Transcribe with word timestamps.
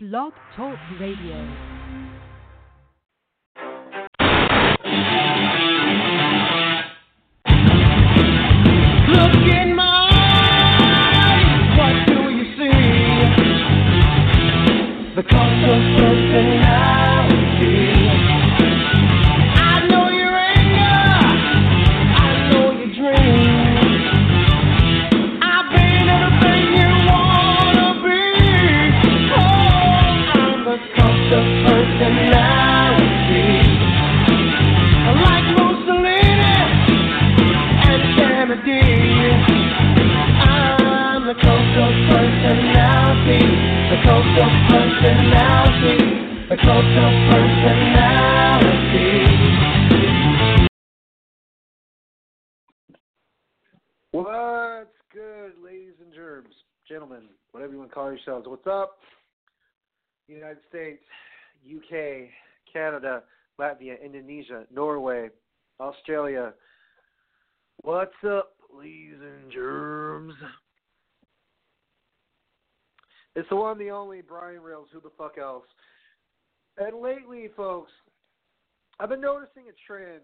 Blog 0.00 0.32
Talk 0.54 0.78
Radio. 1.00 1.77
Yourselves? 58.18 58.48
What's 58.48 58.66
up? 58.66 58.98
United 60.26 60.58
States, 60.68 61.02
UK, 61.64 62.28
Canada, 62.72 63.22
Latvia, 63.60 64.02
Indonesia, 64.04 64.64
Norway, 64.74 65.28
Australia. 65.80 66.52
What's 67.82 68.12
up, 68.26 68.54
ladies 68.74 69.14
and 69.20 69.52
germs? 69.52 70.34
It's 73.36 73.48
the 73.50 73.56
one, 73.56 73.78
the 73.78 73.90
only 73.90 74.20
Brian 74.20 74.62
Rails. 74.62 74.88
Who 74.92 75.00
the 75.00 75.12
fuck 75.16 75.38
else? 75.38 75.64
And 76.76 77.00
lately, 77.00 77.48
folks, 77.56 77.92
I've 78.98 79.10
been 79.10 79.20
noticing 79.20 79.64
a 79.68 79.76
trend 79.86 80.22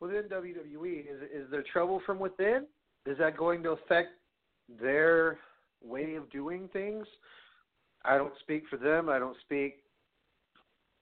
within 0.00 0.24
WWE? 0.24 1.00
Is 1.00 1.22
is 1.34 1.50
there 1.50 1.64
trouble 1.72 2.00
from 2.06 2.20
within? 2.20 2.66
Is 3.04 3.18
that 3.18 3.36
going 3.36 3.64
to 3.64 3.70
affect 3.70 4.10
their 4.80 5.38
way 5.86 6.14
of 6.14 6.30
doing 6.30 6.68
things? 6.72 7.06
I 8.04 8.16
don't 8.16 8.34
speak 8.40 8.64
for 8.68 8.76
them. 8.76 9.08
I 9.08 9.18
don't 9.18 9.36
speak 9.44 9.78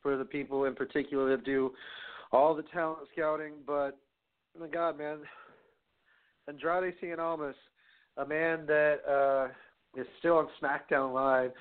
for 0.02 0.16
the 0.16 0.24
people 0.24 0.64
in 0.64 0.74
particular 0.74 1.30
that 1.30 1.44
do 1.44 1.72
all 2.32 2.54
the 2.54 2.62
talent 2.62 3.00
scouting. 3.12 3.54
But 3.66 3.98
my 4.58 4.68
God, 4.68 4.98
man, 4.98 5.18
Andrade 6.48 6.94
Cien 7.02 7.18
Almas, 7.18 7.56
a 8.16 8.26
man 8.26 8.66
that 8.66 8.98
uh, 9.08 10.00
is 10.00 10.06
still 10.18 10.36
on 10.36 10.48
SmackDown 10.62 11.12
Live, 11.12 11.52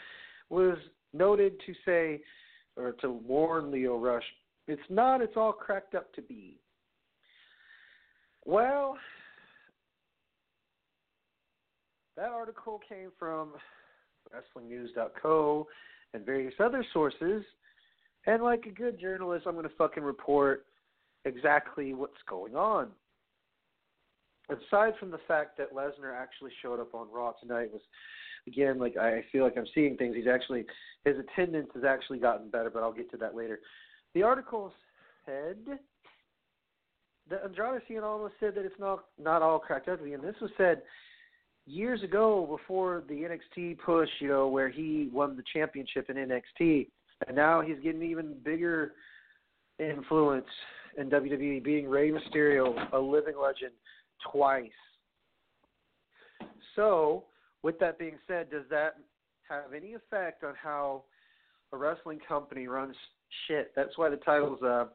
was 0.50 0.78
noted 1.14 1.54
to 1.66 1.74
say 1.86 2.22
or 2.76 2.94
to 2.94 3.10
warn 3.10 3.72
Lio 3.72 3.98
Rush, 3.98 4.24
it's 4.68 4.82
not. 4.90 5.22
It's 5.22 5.38
all 5.38 5.54
cracked 5.54 5.96
up 5.96 6.14
to 6.14 6.22
be. 6.22 6.58
Well, 8.46 8.98
that 12.16 12.30
article 12.30 12.80
came 12.88 13.10
from 13.18 13.54
WrestlingNews.co 14.34 15.68
and 16.14 16.26
various 16.26 16.54
other 16.60 16.86
sources. 16.94 17.44
And 18.26 18.44
like 18.44 18.66
a 18.66 18.72
good 18.72 19.00
journalist, 19.00 19.46
I'm 19.48 19.56
going 19.56 19.68
to 19.68 19.76
fucking 19.78 20.04
report 20.04 20.66
exactly 21.26 21.94
what's 21.94 22.14
going 22.30 22.56
on. 22.56 22.90
Aside 24.50 24.94
from 25.00 25.10
the 25.10 25.20
fact 25.28 25.58
that 25.58 25.74
Lesnar 25.74 26.14
actually 26.16 26.52
showed 26.62 26.80
up 26.80 26.94
on 26.94 27.08
Raw 27.12 27.32
tonight, 27.32 27.72
was 27.72 27.82
again 28.46 28.78
like 28.78 28.98
I 28.98 29.24
feel 29.32 29.44
like 29.46 29.58
I'm 29.58 29.68
seeing 29.74 29.96
things. 29.96 30.16
He's 30.16 30.28
actually 30.28 30.66
his 31.06 31.16
attendance 31.18 31.70
has 31.74 31.86
actually 31.86 32.20
gotten 32.20 32.50
better, 32.50 32.70
but 32.70 32.84
I'll 32.84 32.94
get 32.94 33.10
to 33.12 33.18
that 33.18 33.36
later. 33.36 33.62
The 34.14 34.24
article 34.24 34.74
said 35.26 35.58
that 37.30 37.44
Andrade 37.46 37.82
Cien 37.90 38.04
Almas 38.04 38.34
said 38.40 38.54
that 38.56 38.66
it's 38.66 38.80
not 38.80 39.06
not 39.18 39.42
all 39.42 39.60
cracked 39.60 39.88
up 39.88 40.02
and 40.02 40.22
this 40.22 40.36
was 40.42 40.52
said 40.58 40.82
years 41.66 42.04
ago 42.04 42.46
before 42.50 43.04
the 43.08 43.14
NXT 43.16 43.80
push, 43.80 44.10
you 44.20 44.28
know, 44.28 44.48
where 44.48 44.70
he 44.70 45.10
won 45.14 45.36
the 45.36 45.44
championship 45.54 46.10
in 46.10 46.18
NXT, 46.18 46.88
and 47.28 47.36
now 47.36 47.62
he's 47.62 47.78
getting 47.84 48.04
even 48.04 48.36
bigger 48.44 48.94
influence 49.80 50.46
in 50.98 51.10
WWE, 51.10 51.64
beating 51.64 51.90
Rey 51.90 52.12
Mysterio, 52.12 52.94
a 52.94 53.00
living 53.00 53.36
legend, 53.42 53.72
twice. 54.32 54.70
So, 56.76 57.26
with 57.62 57.80
that 57.80 57.98
being 57.98 58.18
said, 58.28 58.52
does 58.52 58.66
that 58.70 58.96
have 59.50 59.74
any 59.76 59.94
effect 59.94 60.44
on 60.44 60.54
how 60.62 61.04
a 61.72 61.78
wrestling 61.78 62.20
company 62.28 62.68
runs 62.68 62.96
shit? 63.48 63.72
That's 63.76 63.98
why 63.98 64.10
the 64.10 64.18
title's 64.18 64.62
uh 64.62 64.86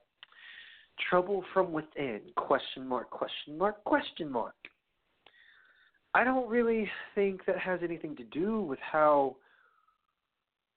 trouble 1.08 1.44
from 1.54 1.72
within 1.72 2.20
question 2.36 2.84
mark 2.86 3.08
question 3.08 3.56
mark 3.56 3.82
question 3.84 4.28
mark 4.30 4.56
i 6.18 6.24
don't 6.24 6.48
really 6.48 6.90
think 7.14 7.44
that 7.46 7.58
has 7.58 7.80
anything 7.82 8.16
to 8.16 8.24
do 8.24 8.60
with 8.60 8.78
how 8.80 9.36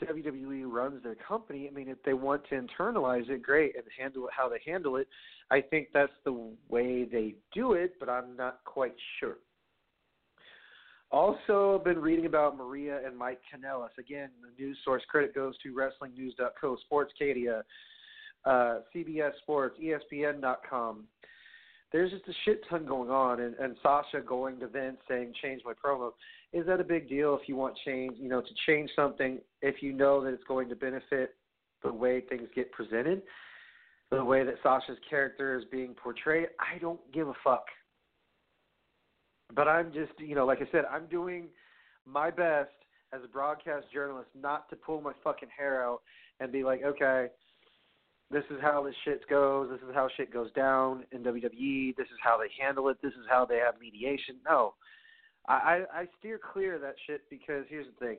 WWE 0.04 0.64
runs 0.66 1.04
their 1.04 1.16
company. 1.16 1.70
I 1.70 1.74
mean, 1.74 1.88
if 1.88 2.02
they 2.04 2.14
want 2.14 2.42
to 2.50 2.56
internalize 2.56 3.30
it, 3.30 3.44
great, 3.44 3.76
and 3.76 3.84
handle 3.98 4.26
it 4.26 4.32
how 4.36 4.50
they 4.50 4.60
handle 4.66 4.96
it. 4.96 5.08
I 5.52 5.62
think 5.62 5.90
that's 5.94 6.12
the 6.26 6.34
way 6.70 7.04
they 7.04 7.36
do 7.54 7.74
it, 7.74 7.96
but 8.00 8.10
I'm 8.10 8.36
not 8.36 8.60
quite 8.66 8.96
sure. 9.20 9.38
Also, 11.12 11.82
been 11.84 12.00
reading 12.00 12.26
about 12.26 12.58
Maria 12.58 13.06
and 13.06 13.18
Mike 13.18 13.42
Kanellis. 13.54 13.90
Again, 14.00 14.30
the 14.42 14.64
news 14.64 14.78
source 14.86 15.04
credit 15.10 15.36
goes 15.36 15.56
to 15.60 15.74
WrestlingNews.co, 15.74 16.78
Sportskeeda, 16.90 17.62
uh, 18.46 18.80
CBS 18.96 19.32
Sports, 19.42 19.78
ESPN.com. 19.84 21.04
There's 21.92 22.12
just 22.12 22.28
a 22.28 22.34
shit 22.46 22.62
ton 22.70 22.86
going 22.86 23.10
on, 23.10 23.42
and, 23.42 23.56
and 23.56 23.76
Sasha 23.84 24.22
going 24.26 24.60
to 24.60 24.68
Vince 24.68 24.98
saying 25.10 25.34
change 25.42 25.62
my 25.66 25.74
promo. 25.74 26.12
Is 26.54 26.66
that 26.68 26.80
a 26.80 26.84
big 26.84 27.10
deal 27.10 27.38
if 27.42 27.50
you 27.50 27.56
want 27.56 27.78
change? 27.86 28.16
You 28.18 28.30
know, 28.30 28.42
to 28.42 28.54
change 28.66 28.90
something 28.96 29.40
if 29.62 29.82
you 29.82 29.92
know 29.92 30.24
that 30.24 30.34
it's 30.34 30.44
going 30.48 30.70
to 30.70 30.76
benefit 30.76 31.36
the 31.84 31.92
way 31.92 32.22
things 32.22 32.48
get 32.56 32.72
presented, 32.72 33.22
the 34.10 34.24
way 34.24 34.44
that 34.46 34.56
Sasha's 34.64 34.98
character 35.10 35.58
is 35.58 35.66
being 35.72 35.94
portrayed. 35.94 36.48
I 36.60 36.78
don't 36.78 37.00
give 37.12 37.28
a 37.28 37.34
fuck. 37.44 37.66
But 39.54 39.68
I'm 39.68 39.92
just, 39.92 40.14
you 40.18 40.36
know, 40.36 40.46
like 40.46 40.60
I 40.62 40.72
said, 40.72 40.86
I'm 40.90 41.08
doing 41.08 41.48
my 42.06 42.30
best 42.30 42.70
as 43.14 43.22
a 43.24 43.28
broadcast 43.28 43.88
journalist 43.94 44.30
not 44.40 44.70
to 44.70 44.76
pull 44.76 45.02
my 45.02 45.12
fucking 45.24 45.50
hair 45.58 45.84
out 45.84 46.02
and 46.40 46.52
be 46.52 46.64
like, 46.64 46.84
okay, 46.84 47.28
this 48.32 48.44
is 48.50 48.58
how 48.62 48.84
this 48.84 48.96
shit 49.04 49.28
goes. 49.30 49.70
This 49.70 49.82
is 49.88 49.94
how 49.94 50.08
shit 50.16 50.32
goes 50.32 50.52
down 50.54 51.04
in 51.12 51.24
WWE. 51.24 51.96
This 51.96 52.08
is 52.08 52.18
how 52.24 52.38
they 52.38 52.50
handle 52.60 52.88
it. 52.90 52.98
This 53.02 53.14
is 53.14 53.26
how 53.30 53.46
they 53.46 53.58
have 53.58 53.76
mediation. 53.80 54.36
No, 54.48 54.74
I, 55.48 55.82
I, 55.94 56.06
steer 56.20 56.40
clear 56.40 56.76
of 56.76 56.82
that 56.82 56.96
shit 57.08 57.22
because 57.30 57.66
here's 57.68 57.88
the 57.88 58.06
thing. 58.06 58.18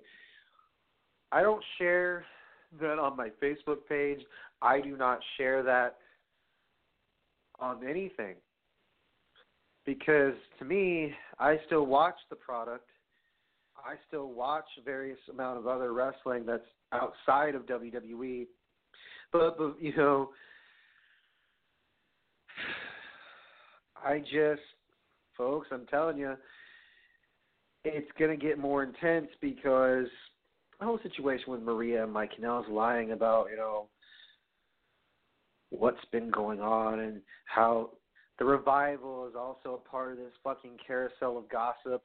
I 1.30 1.42
don't 1.42 1.62
share 1.78 2.24
that 2.80 2.98
on 2.98 3.16
my 3.16 3.30
Facebook 3.42 3.86
page. 3.88 4.20
I 4.60 4.80
do 4.80 4.96
not 4.96 5.18
share 5.36 5.62
that 5.62 5.96
on 7.58 7.86
anything 7.86 8.34
because 9.86 10.34
to 10.58 10.64
me, 10.64 11.12
I 11.38 11.58
still 11.66 11.86
watch 11.86 12.16
the 12.28 12.36
product. 12.36 12.88
I 13.76 13.94
still 14.08 14.32
watch 14.32 14.66
various 14.84 15.18
amount 15.30 15.58
of 15.58 15.66
other 15.66 15.92
wrestling 15.92 16.44
that's 16.46 16.62
outside 16.92 17.54
of 17.54 17.66
WWE 17.66 18.46
but, 19.32 19.58
but 19.58 19.76
you 19.80 19.94
know, 19.96 20.30
I 24.04 24.18
just, 24.18 24.62
folks, 25.36 25.68
I'm 25.72 25.86
telling 25.86 26.18
you, 26.18 26.34
it's 27.84 28.10
gonna 28.18 28.36
get 28.36 28.58
more 28.58 28.82
intense 28.82 29.28
because 29.40 30.06
the 30.78 30.86
whole 30.86 30.98
situation 31.02 31.52
with 31.52 31.62
Maria 31.62 32.04
and 32.04 32.12
Mike 32.12 32.32
lying 32.68 33.12
about, 33.12 33.48
you 33.50 33.56
know, 33.56 33.88
what's 35.70 36.04
been 36.10 36.30
going 36.30 36.60
on 36.60 37.00
and 37.00 37.20
how 37.46 37.90
the 38.38 38.44
revival 38.44 39.26
is 39.28 39.34
also 39.36 39.80
a 39.84 39.88
part 39.88 40.12
of 40.12 40.18
this 40.18 40.32
fucking 40.42 40.76
carousel 40.84 41.38
of 41.38 41.48
gossip. 41.48 42.02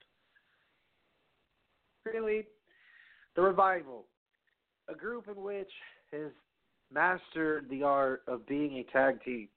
Really, 2.06 2.46
the 3.36 3.42
revival, 3.42 4.06
a 4.88 4.94
group 4.94 5.26
in 5.28 5.42
which 5.42 5.70
has 6.12 6.30
mastered 6.92 7.68
the 7.70 7.82
art 7.82 8.22
of 8.26 8.46
being 8.46 8.78
a 8.78 8.92
tag 8.92 9.22
team. 9.24 9.48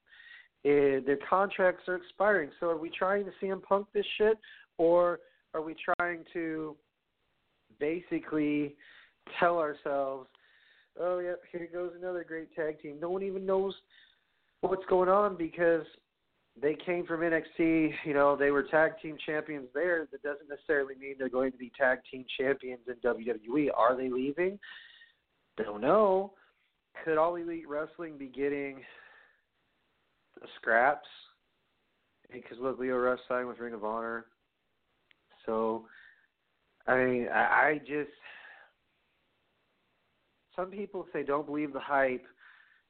Eh, 0.64 1.00
their 1.04 1.18
contracts 1.28 1.88
are 1.88 1.96
expiring. 1.96 2.50
So 2.60 2.68
are 2.68 2.76
we 2.76 2.90
trying 2.90 3.24
to 3.24 3.32
CM 3.42 3.62
Punk 3.62 3.86
this 3.92 4.06
shit, 4.18 4.38
or 4.78 5.20
are 5.54 5.62
we 5.62 5.74
trying 5.98 6.24
to 6.32 6.76
basically 7.80 8.76
tell 9.40 9.58
ourselves, 9.58 10.28
oh, 11.00 11.18
yep, 11.18 11.40
here 11.50 11.68
goes 11.72 11.92
another 11.98 12.24
great 12.26 12.54
tag 12.54 12.80
team. 12.80 12.98
No 13.00 13.10
one 13.10 13.22
even 13.22 13.44
knows 13.44 13.74
what's 14.60 14.84
going 14.88 15.08
on 15.08 15.36
because 15.36 15.84
they 16.60 16.76
came 16.86 17.06
from 17.06 17.20
NXT. 17.20 17.92
You 18.04 18.14
know, 18.14 18.36
they 18.36 18.50
were 18.50 18.62
tag 18.62 18.92
team 19.02 19.16
champions 19.24 19.68
there. 19.74 20.06
That 20.12 20.22
doesn't 20.22 20.48
necessarily 20.48 20.94
mean 20.94 21.16
they're 21.18 21.28
going 21.28 21.52
to 21.52 21.58
be 21.58 21.72
tag 21.78 21.98
team 22.10 22.24
champions 22.38 22.82
in 22.86 22.94
WWE. 22.96 23.68
Are 23.76 23.96
they 23.96 24.08
leaving? 24.08 24.58
Don't 25.56 25.80
know. 25.80 26.32
Could 27.04 27.18
All 27.18 27.36
Elite 27.36 27.68
Wrestling 27.68 28.16
be 28.18 28.26
getting 28.26 28.80
the 30.40 30.46
scraps? 30.60 31.08
Because 32.32 32.58
look, 32.60 32.78
Lio 32.78 32.96
Rush 32.96 33.18
signed 33.28 33.48
with 33.48 33.58
Ring 33.58 33.74
of 33.74 33.84
Honor. 33.84 34.26
So, 35.46 35.86
I 36.86 36.96
mean, 36.96 37.28
I, 37.28 37.40
I 37.40 37.78
just 37.78 38.10
some 40.54 40.70
people 40.70 41.06
say 41.12 41.22
don't 41.22 41.46
believe 41.46 41.72
the 41.72 41.80
hype, 41.80 42.24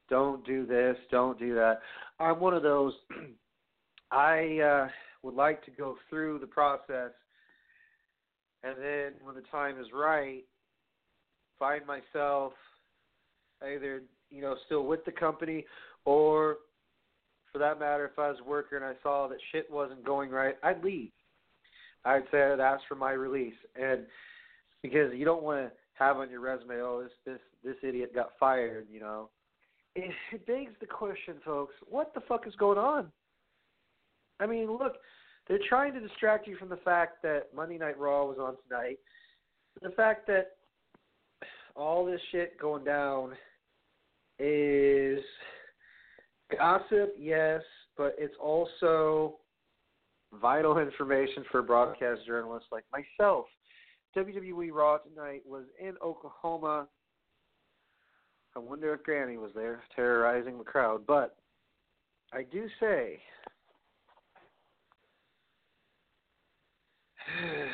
don't 0.09 0.45
do 0.45 0.65
this, 0.65 0.97
don't 1.11 1.39
do 1.39 1.55
that. 1.55 1.79
I'm 2.19 2.39
one 2.39 2.53
of 2.53 2.63
those. 2.63 2.93
I 4.11 4.59
uh, 4.59 4.87
would 5.23 5.33
like 5.33 5.63
to 5.65 5.71
go 5.71 5.95
through 6.09 6.39
the 6.39 6.47
process, 6.47 7.11
and 8.63 8.75
then 8.77 9.13
when 9.23 9.35
the 9.35 9.43
time 9.51 9.79
is 9.79 9.87
right, 9.93 10.43
find 11.57 11.83
myself 11.87 12.53
either 13.65 14.03
you 14.29 14.41
know 14.41 14.55
still 14.65 14.85
with 14.85 15.03
the 15.05 15.11
company 15.11 15.65
or 16.05 16.57
for 17.51 17.59
that 17.59 17.79
matter 17.79 18.05
if 18.05 18.17
I 18.17 18.29
was 18.29 18.39
a 18.41 18.49
worker 18.49 18.75
and 18.75 18.85
I 18.85 18.93
saw 19.03 19.27
that 19.27 19.37
shit 19.51 19.71
wasn't 19.71 20.03
going 20.03 20.31
right, 20.31 20.55
I'd 20.63 20.83
leave. 20.83 21.11
I'd 22.03 22.23
say 22.31 22.41
I'd 22.41 22.59
ask 22.59 22.81
for 22.87 22.95
my 22.95 23.11
release 23.11 23.53
and 23.79 24.05
because 24.81 25.13
you 25.13 25.23
don't 25.23 25.43
want 25.43 25.67
to 25.67 25.71
have 25.93 26.17
on 26.17 26.29
your 26.29 26.41
resume, 26.41 26.81
oh 26.81 27.03
this 27.03 27.11
this 27.25 27.39
this 27.63 27.75
idiot 27.87 28.13
got 28.13 28.31
fired, 28.39 28.87
you 28.91 28.99
know. 28.99 29.29
It, 29.95 30.11
it 30.31 30.45
begs 30.47 30.73
the 30.79 30.87
question, 30.87 31.35
folks, 31.45 31.75
what 31.87 32.13
the 32.13 32.21
fuck 32.21 32.47
is 32.47 32.55
going 32.55 32.79
on? 32.79 33.11
I 34.39 34.47
mean, 34.47 34.71
look, 34.71 34.95
they're 35.47 35.59
trying 35.69 35.93
to 35.93 35.99
distract 35.99 36.47
you 36.47 36.55
from 36.57 36.69
the 36.69 36.77
fact 36.77 37.21
that 37.21 37.53
Monday 37.55 37.77
Night 37.77 37.99
Raw 37.99 38.25
was 38.25 38.37
on 38.39 38.55
tonight. 38.67 38.97
The 39.81 39.91
fact 39.91 40.25
that 40.27 40.51
all 41.75 42.05
this 42.05 42.21
shit 42.31 42.59
going 42.59 42.83
down 42.83 43.33
is 44.43 45.23
gossip, 46.51 47.15
yes, 47.17 47.61
but 47.97 48.13
it's 48.17 48.35
also 48.41 49.37
vital 50.41 50.79
information 50.79 51.45
for 51.49 51.61
broadcast 51.61 52.25
journalists 52.25 52.67
like 52.71 52.83
myself. 52.91 53.45
WWE 54.17 54.71
Raw 54.71 54.97
tonight 54.97 55.41
was 55.45 55.63
in 55.79 55.93
Oklahoma. 56.03 56.87
I 58.55 58.59
wonder 58.59 58.93
if 58.93 59.03
Granny 59.03 59.37
was 59.37 59.51
there 59.55 59.81
terrorizing 59.95 60.57
the 60.57 60.63
crowd, 60.63 61.05
but 61.07 61.37
I 62.33 62.43
do 62.43 62.67
say 62.79 63.19
I'm 67.41 67.69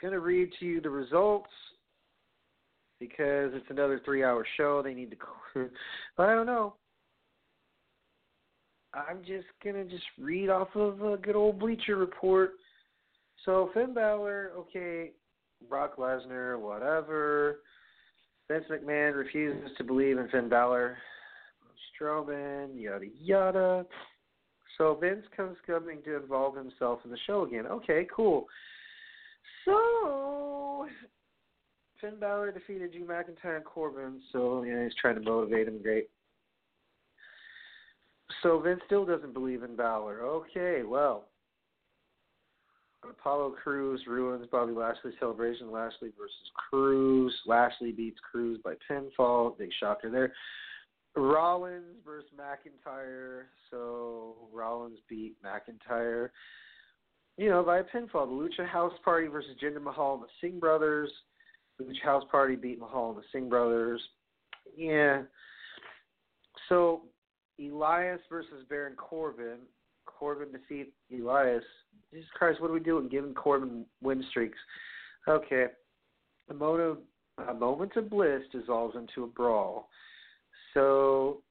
going 0.00 0.12
to 0.12 0.20
read 0.20 0.50
to 0.58 0.66
you 0.66 0.80
the 0.80 0.90
results 0.90 1.50
because 3.08 3.52
it's 3.54 3.70
another 3.70 4.00
three 4.04 4.24
hour 4.24 4.46
show. 4.56 4.82
They 4.82 4.94
need 4.94 5.10
to, 5.54 5.68
but 6.16 6.28
I 6.28 6.34
don't 6.34 6.46
know. 6.46 6.74
I'm 8.92 9.20
just 9.26 9.46
gonna 9.62 9.84
just 9.84 10.04
read 10.18 10.48
off 10.48 10.68
of 10.74 11.02
a 11.02 11.16
good 11.16 11.36
old 11.36 11.58
Bleacher 11.58 11.96
Report. 11.96 12.52
So 13.44 13.70
Finn 13.74 13.92
Balor, 13.92 14.52
okay, 14.56 15.10
Brock 15.68 15.96
Lesnar, 15.96 16.58
whatever. 16.58 17.60
Vince 18.48 18.64
McMahon 18.70 19.16
refuses 19.16 19.70
to 19.78 19.84
believe 19.84 20.18
in 20.18 20.28
Finn 20.28 20.48
Balor. 20.48 20.96
Strowman, 22.00 22.68
yada 22.74 23.06
yada. 23.20 23.84
So 24.78 24.96
Vince 25.00 25.24
comes 25.36 25.56
coming 25.66 26.02
to 26.04 26.16
involve 26.16 26.56
himself 26.56 27.00
in 27.04 27.10
the 27.10 27.18
show 27.26 27.44
again. 27.44 27.66
Okay, 27.66 28.06
cool. 28.14 28.46
So 29.64 30.86
Finn 32.00 32.18
Balor 32.20 32.52
defeated 32.52 32.92
Drew 32.92 33.04
McIntyre 33.04 33.56
and 33.56 33.64
Corbin, 33.64 34.20
so 34.32 34.62
he's 34.62 34.94
trying 35.00 35.14
to 35.14 35.20
motivate 35.20 35.68
him. 35.68 35.80
Great. 35.82 36.08
So 38.42 38.58
Vince 38.60 38.80
still 38.86 39.04
doesn't 39.04 39.32
believe 39.32 39.62
in 39.62 39.76
Balor. 39.76 40.22
Okay, 40.22 40.82
well. 40.84 41.28
Apollo 43.08 43.54
Crews 43.62 44.00
ruins 44.06 44.46
Bobby 44.50 44.72
Lashley's 44.72 45.14
celebration. 45.20 45.70
Lashley 45.70 46.10
versus 46.18 46.50
Crews. 46.54 47.34
Lashley 47.46 47.92
beats 47.92 48.18
Crews 48.30 48.58
by 48.64 48.74
pinfall. 48.90 49.56
Big 49.58 49.70
shocker 49.78 50.10
there. 50.10 50.32
Rollins 51.14 51.96
versus 52.04 52.30
McIntyre. 52.38 53.42
So 53.70 54.36
Rollins 54.52 54.98
beat 55.08 55.36
McIntyre. 55.42 56.30
You 57.36 57.50
know, 57.50 57.62
by 57.62 57.78
a 57.78 57.84
pinfall. 57.84 58.26
The 58.26 58.62
Lucha 58.62 58.66
House 58.66 58.94
Party 59.04 59.26
versus 59.26 59.56
Jinder 59.62 59.82
Mahal 59.82 60.14
and 60.14 60.22
the 60.22 60.28
Singh 60.40 60.58
Brothers. 60.58 61.10
The 61.78 61.84
Lucha 61.84 62.02
House 62.04 62.24
Party 62.30 62.56
beat 62.56 62.78
Mahal 62.78 63.10
and 63.10 63.18
the 63.18 63.24
Singh 63.32 63.48
Brothers. 63.48 64.00
Yeah. 64.76 65.22
So 66.68 67.02
Elias 67.58 68.20
versus 68.30 68.64
Baron 68.68 68.96
Corbin. 68.96 69.58
Corbin 70.06 70.52
defeat 70.52 70.92
Elias. 71.12 71.64
Jesus 72.12 72.28
Christ, 72.34 72.60
what 72.60 72.70
are 72.70 72.74
we 72.74 72.80
doing? 72.80 73.08
Giving 73.08 73.34
Corbin 73.34 73.84
win 74.02 74.24
streaks. 74.30 74.58
Okay. 75.28 75.66
Moment, 76.54 77.00
a 77.48 77.54
moment 77.54 77.96
of 77.96 78.10
bliss 78.10 78.42
dissolves 78.52 78.96
into 78.96 79.24
a 79.24 79.26
brawl. 79.26 79.88
So 80.74 81.42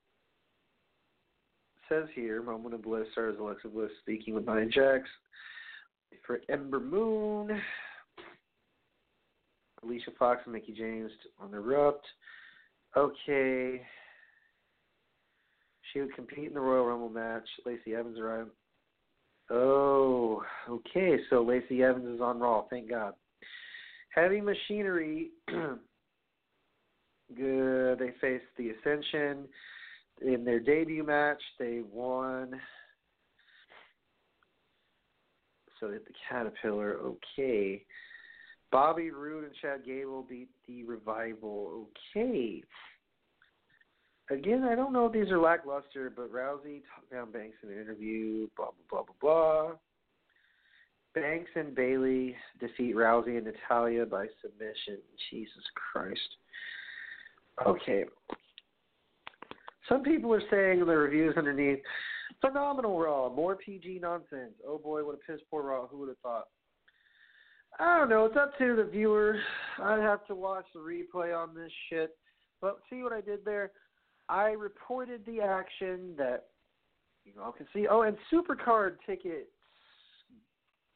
says 1.90 2.06
here, 2.16 2.42
moment 2.42 2.76
of 2.76 2.82
bliss 2.82 3.08
stars 3.12 3.36
Alexa 3.40 3.68
Bliss 3.68 3.92
speaking 4.02 4.34
with 4.34 4.48
Nia 4.48 4.66
Jax 4.68 5.10
for 6.26 6.40
Ember 6.50 6.80
Moon. 6.80 7.60
Alicia 9.84 10.12
Fox 10.18 10.42
and 10.46 10.54
Mickie 10.54 10.74
James 10.74 11.12
on 11.40 11.52
the 11.52 11.58
Erupt. 11.58 12.06
Okay. 12.96 13.82
She 15.92 16.00
would 16.00 16.16
compete 16.16 16.48
in 16.48 16.54
the 16.54 16.60
Royal 16.60 16.86
Rumble 16.86 17.10
match. 17.10 17.48
Lacey 17.66 17.96
Evans 17.96 18.18
arrived. 18.18 18.50
Oh, 19.50 20.42
okay. 20.70 21.18
So 21.30 21.44
Lacey 21.44 21.84
Evans 21.84 22.16
is 22.16 22.22
on 22.22 22.40
Raw. 22.40 22.64
Thank 22.70 22.90
God. 22.90 23.14
Heavy 24.10 24.42
Machinery. 24.42 25.32
good. 27.36 28.00
They 28.00 28.12
faced 28.22 28.46
the 28.58 28.72
Ascension 28.72 29.46
in 30.22 30.46
their 30.46 30.60
debut 30.60 31.04
match. 31.04 31.42
They 31.60 31.82
won. 31.92 32.60
So 35.80 35.92
hit 35.92 36.06
the 36.06 36.14
Caterpillar. 36.30 36.98
Okay. 37.00 37.84
Bobby 38.74 39.12
Roode 39.12 39.44
and 39.44 39.54
Chad 39.62 39.86
Gable 39.86 40.26
beat 40.28 40.50
the 40.68 40.84
Revival. 40.84 41.88
Okay. 42.18 42.64
Again, 44.32 44.64
I 44.64 44.74
don't 44.74 44.92
know 44.92 45.06
if 45.06 45.14
these 45.14 45.30
are 45.30 45.38
lackluster, 45.38 46.12
but 46.14 46.34
Rousey 46.34 46.82
talked 46.90 47.12
down 47.12 47.32
Banks 47.32 47.58
in 47.62 47.70
an 47.70 47.80
interview, 47.80 48.48
blah, 48.58 48.70
blah, 48.90 49.04
blah, 49.04 49.14
blah, 49.22 49.66
blah. 49.66 49.72
Banks 51.14 51.52
and 51.56 51.76
Bayley 51.76 52.36
defeat 52.60 52.96
Rousey 52.96 53.38
and 53.38 53.46
Natalya 53.46 54.08
by 54.08 54.26
submission. 54.42 54.98
Jesus 55.30 55.64
Christ. 55.76 56.20
Okay. 57.68 58.06
Some 59.88 60.02
people 60.02 60.34
are 60.34 60.42
saying 60.50 60.80
in 60.80 60.88
the 60.88 60.98
reviews 60.98 61.36
underneath, 61.38 61.80
phenomenal 62.42 63.00
Raw, 63.00 63.30
more 63.30 63.56
PG 63.56 64.00
nonsense. 64.02 64.54
Oh 64.68 64.80
boy, 64.80 65.06
what 65.06 65.14
a 65.14 65.32
piss 65.32 65.42
poor 65.52 65.62
Raw. 65.62 65.86
Who 65.86 66.00
would 66.00 66.10
have 66.10 66.18
thought? 66.24 66.48
I 67.80 67.98
don't 67.98 68.10
know. 68.10 68.26
It's 68.26 68.38
up 68.38 68.58
to 68.60 68.76
the 68.76 68.84
viewer. 68.84 69.38
I'd 69.82 70.00
have 70.00 70.26
to 70.28 70.36
watch 70.36 70.66
the 70.74 70.80
replay 70.80 71.36
on 71.36 71.56
this 71.56 71.72
shit. 71.90 72.16
But 72.62 72.80
see 72.90 73.04
what 73.04 73.14
I 73.14 73.22
did 73.22 73.44
there? 73.44 73.72
I 74.30 74.52
reported 74.52 75.26
the 75.26 75.42
action 75.42 76.14
that 76.18 76.46
you 77.26 77.34
all 77.42 77.52
can 77.52 77.68
see. 77.74 77.88
Oh, 77.88 78.04
and 78.04 78.18
Supercard 78.32 78.98
tickets 79.06 79.50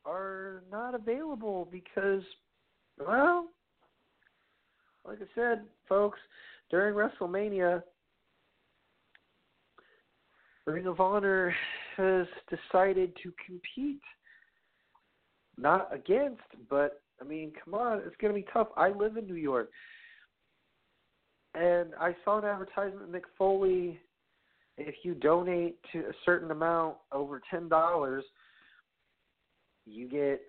are 0.05 0.63
not 0.71 0.95
available 0.95 1.67
because, 1.71 2.21
well, 2.97 3.47
like 5.05 5.19
I 5.21 5.25
said, 5.35 5.63
folks, 5.89 6.19
during 6.69 6.95
WrestleMania, 6.95 7.81
Ring 10.65 10.87
of 10.87 10.99
Honor 10.99 11.55
has 11.95 12.27
decided 12.49 13.13
to 13.23 13.33
compete. 13.45 14.01
Not 15.57 15.93
against, 15.93 16.41
but 16.69 17.01
I 17.19 17.23
mean, 17.23 17.51
come 17.63 17.73
on, 17.73 18.01
it's 18.05 18.15
going 18.21 18.33
to 18.33 18.39
be 18.39 18.45
tough. 18.53 18.67
I 18.77 18.89
live 18.89 19.17
in 19.17 19.25
New 19.25 19.35
York 19.35 19.69
and 21.57 21.93
I 21.99 22.15
saw 22.23 22.37
an 22.37 22.45
advertisement, 22.45 23.11
Mick 23.11 23.23
Foley. 23.37 23.99
If 24.77 24.95
you 25.03 25.13
donate 25.15 25.77
to 25.91 25.99
a 25.99 26.13
certain 26.23 26.51
amount 26.51 26.95
over 27.11 27.41
ten 27.49 27.67
dollars, 27.67 28.23
you 29.85 30.07
get 30.07 30.41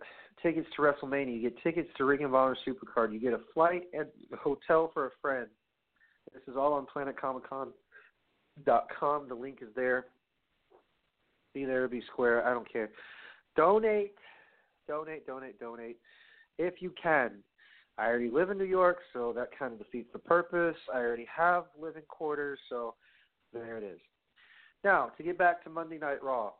tickets 0.42 0.68
to 0.76 0.82
WrestleMania. 0.82 1.34
You 1.34 1.50
get 1.50 1.60
tickets 1.62 1.88
to 1.96 2.04
Ring 2.04 2.24
of 2.24 2.34
Honor 2.34 2.58
Supercard. 2.66 3.10
You 3.12 3.20
get 3.20 3.32
a 3.32 3.40
flight 3.54 3.84
and 3.94 4.06
hotel 4.38 4.90
for 4.92 5.06
a 5.06 5.10
friend. 5.22 5.46
This 6.34 6.42
is 6.46 6.56
all 6.56 6.74
on 6.74 6.86
PlanetComicCon.com. 6.94 9.28
The 9.28 9.34
link 9.34 9.60
is 9.62 9.68
there. 9.74 10.04
Be 11.54 11.64
there, 11.64 11.88
be 11.88 12.02
square. 12.12 12.46
I 12.46 12.52
don't 12.52 12.70
care. 12.70 12.90
Donate, 13.56 14.12
donate, 14.88 15.26
donate, 15.26 15.60
donate. 15.60 15.98
If 16.58 16.82
you 16.82 16.92
can. 17.00 17.30
I 17.98 18.06
already 18.06 18.30
live 18.30 18.50
in 18.50 18.58
New 18.58 18.64
York, 18.64 18.98
so 19.12 19.32
that 19.34 19.48
kind 19.58 19.72
of 19.72 19.78
defeats 19.78 20.08
the 20.12 20.20
purpose. 20.20 20.76
I 20.92 20.98
already 20.98 21.26
have 21.34 21.64
living 21.80 22.04
quarters, 22.08 22.58
so 22.68 22.94
there 23.52 23.76
it 23.76 23.82
is. 23.82 23.98
Now, 24.84 25.10
to 25.16 25.22
get 25.22 25.36
back 25.36 25.64
to 25.64 25.70
Monday 25.70 25.98
Night 25.98 26.22
Raw. 26.22 26.52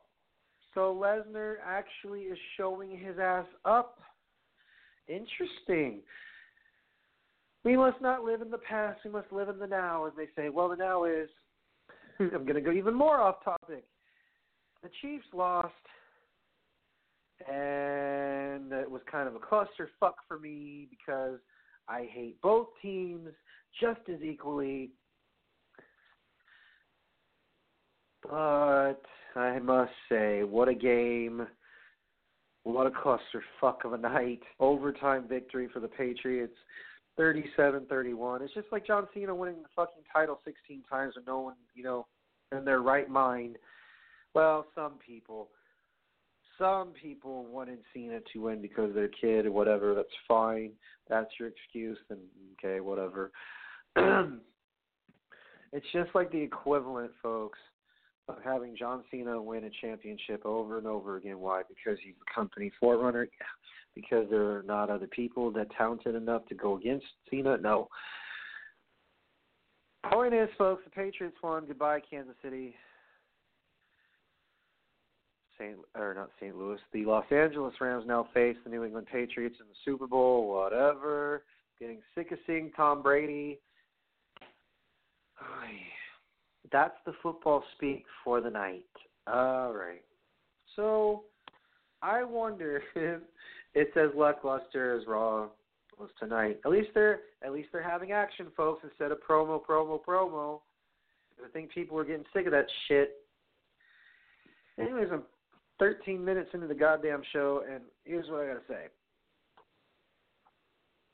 So 0.73 0.93
Lesnar 0.93 1.55
actually 1.65 2.23
is 2.23 2.37
showing 2.57 2.91
his 2.91 3.17
ass 3.19 3.45
up. 3.63 3.99
Interesting. 5.07 6.01
We 7.63 7.75
must 7.75 8.01
not 8.01 8.23
live 8.23 8.41
in 8.41 8.51
the 8.51 8.57
past, 8.57 8.99
we 9.03 9.11
must 9.11 9.31
live 9.31 9.49
in 9.49 9.59
the 9.59 9.67
now, 9.67 10.05
as 10.05 10.13
they 10.15 10.27
say. 10.35 10.49
Well, 10.49 10.69
the 10.69 10.75
now 10.75 11.05
is. 11.05 11.29
I'm 12.19 12.43
going 12.43 12.55
to 12.55 12.61
go 12.61 12.71
even 12.71 12.93
more 12.93 13.19
off 13.19 13.43
topic. 13.43 13.85
The 14.83 14.89
Chiefs 15.01 15.25
lost, 15.33 15.73
and 17.47 18.71
it 18.71 18.89
was 18.89 19.01
kind 19.09 19.27
of 19.27 19.35
a 19.35 19.39
clusterfuck 19.39 20.13
for 20.27 20.39
me 20.39 20.87
because 20.89 21.39
I 21.87 22.07
hate 22.11 22.41
both 22.41 22.67
teams 22.81 23.29
just 23.79 24.01
as 24.13 24.21
equally. 24.21 24.91
But 28.23 29.01
I 29.35 29.59
must 29.59 29.91
say, 30.09 30.43
what 30.43 30.67
a 30.67 30.73
game. 30.73 31.47
What 32.63 32.87
a 32.87 32.91
clusterfuck 32.91 33.85
of 33.85 33.93
a 33.93 33.97
night. 33.97 34.41
Overtime 34.59 35.27
victory 35.27 35.69
for 35.71 35.79
the 35.79 35.87
Patriots. 35.87 36.55
37-31. 37.17 38.41
It's 38.41 38.53
just 38.53 38.67
like 38.71 38.87
John 38.87 39.07
Cena 39.13 39.35
winning 39.35 39.61
the 39.61 39.69
fucking 39.75 40.03
title 40.11 40.39
16 40.45 40.83
times 40.89 41.13
and 41.17 41.25
no 41.25 41.39
one, 41.39 41.55
you 41.73 41.83
know, 41.83 42.05
in 42.57 42.63
their 42.63 42.81
right 42.81 43.09
mind. 43.09 43.57
Well, 44.33 44.65
some 44.75 44.93
people. 45.05 45.49
Some 46.59 46.89
people 47.01 47.45
wanted 47.45 47.79
Cena 47.93 48.19
to 48.33 48.39
win 48.39 48.61
because 48.61 48.93
they're 48.93 49.05
a 49.05 49.09
kid 49.09 49.45
or 49.45 49.51
whatever. 49.51 49.95
That's 49.95 50.07
fine. 50.27 50.71
That's 51.07 51.29
your 51.39 51.47
excuse. 51.47 51.97
Then 52.09 52.19
okay, 52.63 52.81
whatever. 52.81 53.31
it's 53.95 55.85
just 55.93 56.09
like 56.13 56.31
the 56.31 56.41
equivalent, 56.41 57.11
folks, 57.23 57.59
of 58.27 58.35
having 58.43 58.75
John 58.77 59.03
Cena 59.09 59.41
win 59.41 59.63
a 59.63 59.69
championship 59.81 60.45
over 60.45 60.77
and 60.77 60.85
over 60.85 61.15
again. 61.15 61.39
Why? 61.39 61.61
Because 61.67 61.97
he's 62.03 62.15
the 62.19 62.31
company 62.33 62.71
forerunner. 62.79 63.27
Because 63.95 64.27
there 64.29 64.57
are 64.57 64.63
not 64.63 64.89
other 64.89 65.07
people 65.07 65.51
that 65.51 65.67
talented 65.77 66.15
enough 66.15 66.45
to 66.47 66.55
go 66.55 66.77
against 66.77 67.05
Cena. 67.31 67.57
No. 67.57 67.87
Point 70.11 70.33
is, 70.33 70.49
folks, 70.57 70.83
the 70.85 70.91
Patriots 70.91 71.37
won. 71.41 71.65
Goodbye, 71.65 72.01
Kansas 72.09 72.35
City. 72.43 72.75
St. 75.59 75.77
or 75.95 76.13
not 76.13 76.31
St. 76.39 76.55
Louis. 76.55 76.79
The 76.93 77.05
Los 77.05 77.25
Angeles 77.31 77.73
Rams 77.79 78.05
now 78.07 78.27
face 78.33 78.55
the 78.63 78.69
New 78.69 78.83
England 78.83 79.07
Patriots 79.11 79.57
in 79.59 79.67
the 79.67 79.75
Super 79.85 80.07
Bowl. 80.07 80.49
Whatever. 80.49 81.43
Getting 81.79 81.99
sick 82.15 82.31
of 82.31 82.39
seeing 82.47 82.71
Tom 82.75 83.01
Brady. 83.01 83.59
That's 86.71 86.95
the 87.05 87.13
football 87.23 87.63
speak 87.75 88.05
for 88.23 88.41
the 88.41 88.49
night. 88.49 88.85
All 89.27 89.73
right. 89.73 90.03
So 90.75 91.23
I 92.01 92.23
wonder 92.23 92.81
if 92.95 93.21
it's 93.73 93.97
as 93.97 94.09
lackluster 94.15 94.97
as 94.97 95.07
Raw 95.07 95.47
was 95.97 96.09
tonight. 96.19 96.59
At 96.65 96.71
least 96.71 96.89
they're 96.93 97.21
at 97.43 97.51
least 97.51 97.69
they're 97.71 97.83
having 97.83 98.11
action, 98.11 98.47
folks, 98.55 98.83
instead 98.83 99.11
of 99.11 99.19
promo, 99.27 99.61
promo, 99.63 99.99
promo. 100.03 100.59
I 101.43 101.49
think 101.51 101.71
people 101.71 101.97
are 101.97 102.05
getting 102.05 102.25
sick 102.33 102.45
of 102.45 102.51
that 102.51 102.67
shit. 102.87 103.15
Anyways, 104.77 105.07
I'm 105.11 105.23
13 105.79 106.23
minutes 106.23 106.49
into 106.53 106.67
the 106.67 106.75
goddamn 106.75 107.21
show, 107.31 107.63
and 107.69 107.81
here's 108.03 108.29
what 108.29 108.41
I 108.41 108.47
gotta 108.47 108.59
say. 108.67 108.87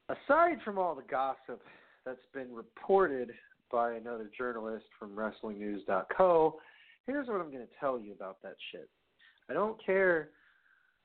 Aside 0.10 0.58
from 0.64 0.78
all 0.78 0.96
the 0.96 1.04
gossip 1.10 1.62
that's 2.06 2.20
been 2.34 2.54
reported 2.54 3.32
by 3.72 3.94
another 3.94 4.30
journalist 4.38 4.86
from 5.00 5.16
WrestlingNews.co, 5.16 6.60
here's 7.06 7.28
what 7.28 7.42
I'm 7.42 7.52
gonna 7.52 7.66
tell 7.80 8.00
you 8.00 8.14
about 8.14 8.42
that 8.44 8.56
shit. 8.72 8.90
I 9.50 9.54
don't 9.54 9.84
care 9.84 10.30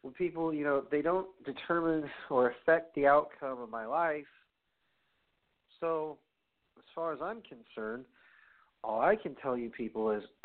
when 0.02 0.14
people, 0.14 0.52
you 0.52 0.64
know, 0.64 0.84
they 0.90 1.02
don't 1.02 1.28
determine 1.44 2.08
or 2.30 2.50
affect 2.50 2.94
the 2.94 3.06
outcome 3.06 3.60
of 3.60 3.70
my 3.70 3.84
life. 3.84 4.24
So, 5.78 6.18
as 6.78 6.84
far 6.94 7.12
as 7.12 7.18
I'm 7.22 7.42
concerned, 7.42 8.04
all 8.82 9.00
I 9.00 9.16
can 9.16 9.34
tell 9.36 9.56
you 9.56 9.70
people 9.70 10.10
is 10.10 10.22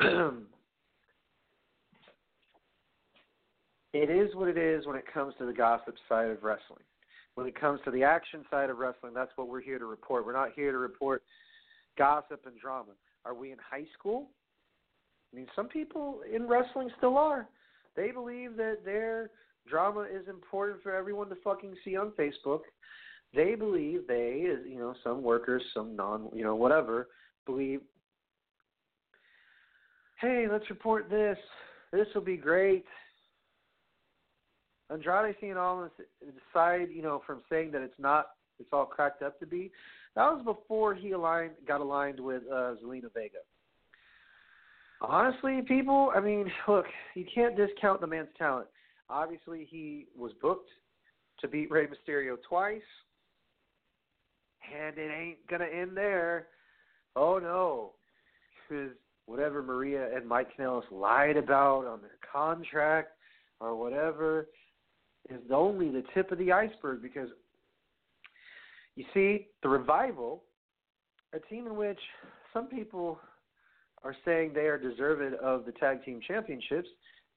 it 3.96 4.10
is 4.10 4.34
what 4.34 4.48
it 4.48 4.58
is 4.58 4.86
when 4.86 4.96
it 4.96 5.04
comes 5.12 5.34
to 5.38 5.46
the 5.46 5.52
gossip 5.52 5.94
side 6.08 6.28
of 6.28 6.42
wrestling. 6.42 6.84
When 7.34 7.46
it 7.46 7.58
comes 7.58 7.80
to 7.84 7.90
the 7.90 8.02
action 8.02 8.44
side 8.50 8.70
of 8.70 8.78
wrestling, 8.78 9.12
that's 9.14 9.30
what 9.36 9.48
we're 9.48 9.60
here 9.60 9.78
to 9.78 9.86
report. 9.86 10.24
We're 10.24 10.32
not 10.32 10.52
here 10.54 10.72
to 10.72 10.78
report 10.78 11.22
gossip 11.98 12.42
and 12.46 12.58
drama. 12.58 12.92
Are 13.24 13.34
we 13.34 13.52
in 13.52 13.58
high 13.58 13.84
school? 13.98 14.30
I 15.32 15.36
mean, 15.36 15.46
some 15.54 15.68
people 15.68 16.20
in 16.32 16.46
wrestling 16.46 16.90
still 16.96 17.18
are. 17.18 17.48
They 17.94 18.10
believe 18.10 18.56
that 18.56 18.78
their 18.84 19.30
drama 19.68 20.02
is 20.02 20.28
important 20.28 20.82
for 20.82 20.94
everyone 20.94 21.28
to 21.28 21.36
fucking 21.42 21.74
see 21.84 21.96
on 21.96 22.12
Facebook. 22.12 22.60
They 23.34 23.54
believe 23.54 24.06
they, 24.06 24.44
you 24.66 24.78
know, 24.78 24.94
some 25.02 25.22
workers, 25.22 25.62
some 25.74 25.96
non, 25.96 26.30
you 26.32 26.44
know, 26.44 26.54
whatever, 26.54 27.08
believe, 27.44 27.80
hey, 30.20 30.46
let's 30.50 30.68
report 30.70 31.10
this. 31.10 31.36
This 31.92 32.06
will 32.14 32.22
be 32.22 32.36
great. 32.36 32.84
Andrade 34.90 35.34
seeing 35.40 35.56
all 35.56 35.82
this 35.82 36.06
decide, 36.52 36.88
you 36.90 37.02
know, 37.02 37.22
from 37.26 37.42
saying 37.50 37.72
that 37.72 37.82
it's 37.82 37.98
not, 37.98 38.26
it's 38.58 38.68
all 38.72 38.86
cracked 38.86 39.22
up 39.22 39.38
to 39.40 39.46
be. 39.46 39.70
That 40.14 40.32
was 40.32 40.42
before 40.44 40.94
he 40.94 41.12
aligned, 41.12 41.52
got 41.66 41.80
aligned 41.80 42.20
with 42.20 42.42
uh, 42.50 42.74
Zelina 42.82 43.12
Vega. 43.14 43.38
Honestly, 45.00 45.60
people, 45.66 46.12
I 46.14 46.20
mean, 46.20 46.50
look, 46.68 46.86
you 47.14 47.24
can't 47.32 47.56
discount 47.56 48.00
the 48.00 48.06
man's 48.06 48.28
talent. 48.38 48.68
Obviously, 49.10 49.66
he 49.68 50.06
was 50.16 50.32
booked 50.40 50.70
to 51.40 51.48
beat 51.48 51.70
Rey 51.70 51.86
Mysterio 51.86 52.36
twice, 52.48 52.80
and 54.74 54.96
it 54.96 55.10
ain't 55.10 55.46
gonna 55.48 55.66
end 55.66 55.96
there. 55.96 56.48
Oh 57.14 57.38
no, 57.38 57.92
because 58.68 58.92
whatever 59.26 59.62
Maria 59.62 60.16
and 60.16 60.26
Mike 60.26 60.48
Kanellis 60.56 60.90
lied 60.90 61.36
about 61.36 61.86
on 61.86 62.00
their 62.00 62.18
contract 62.32 63.10
or 63.60 63.76
whatever 63.76 64.46
is 65.28 65.40
only 65.52 65.90
the 65.90 66.04
tip 66.14 66.30
of 66.30 66.38
the 66.38 66.52
iceberg 66.52 67.02
because 67.02 67.28
you 68.96 69.04
see, 69.12 69.48
the 69.62 69.68
revival, 69.68 70.42
a 71.34 71.38
team 71.38 71.66
in 71.66 71.76
which 71.76 71.98
some 72.52 72.66
people 72.66 73.20
are 74.02 74.16
saying 74.24 74.52
they 74.54 74.66
are 74.66 74.78
deserving 74.78 75.38
of 75.42 75.66
the 75.66 75.72
tag 75.72 76.04
team 76.04 76.20
championships, 76.26 76.88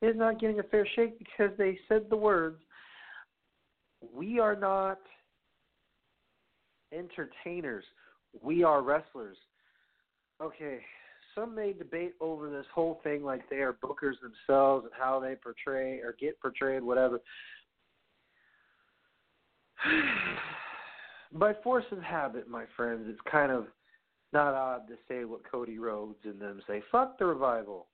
is 0.02 0.16
not 0.16 0.40
getting 0.40 0.60
a 0.60 0.64
fair 0.64 0.88
shake 0.96 1.20
because 1.20 1.52
they 1.58 1.78
said 1.90 2.06
the 2.10 2.16
words, 2.16 2.62
We 4.16 4.40
are 4.40 4.56
not 4.56 5.00
entertainers, 6.94 7.84
we 8.42 8.64
are 8.64 8.82
wrestlers. 8.82 9.38
Okay, 10.42 10.80
some 11.36 11.54
may 11.54 11.74
debate 11.74 12.14
over 12.22 12.50
this 12.50 12.66
whole 12.74 13.02
thing 13.04 13.24
like 13.24 13.50
they 13.50 13.58
are 13.58 13.74
bookers 13.74 14.16
themselves 14.22 14.86
and 14.86 14.94
how 14.98 15.20
they 15.20 15.36
portray 15.36 16.00
or 16.00 16.16
get 16.18 16.40
portrayed, 16.40 16.82
whatever. 16.82 17.20
By 21.34 21.54
force 21.64 21.86
of 21.92 22.02
habit, 22.02 22.50
my 22.50 22.66
friends, 22.76 23.06
it's 23.08 23.20
kind 23.32 23.52
of 23.52 23.68
not 24.34 24.54
odd 24.54 24.88
to 24.88 24.96
say 25.08 25.26
what 25.26 25.50
Cody 25.50 25.80
Rhodes 25.80 26.20
and 26.24 26.40
them 26.40 26.62
say. 26.68 26.82
Fuck 26.92 27.18
the 27.18 27.26
revival. 27.26 27.88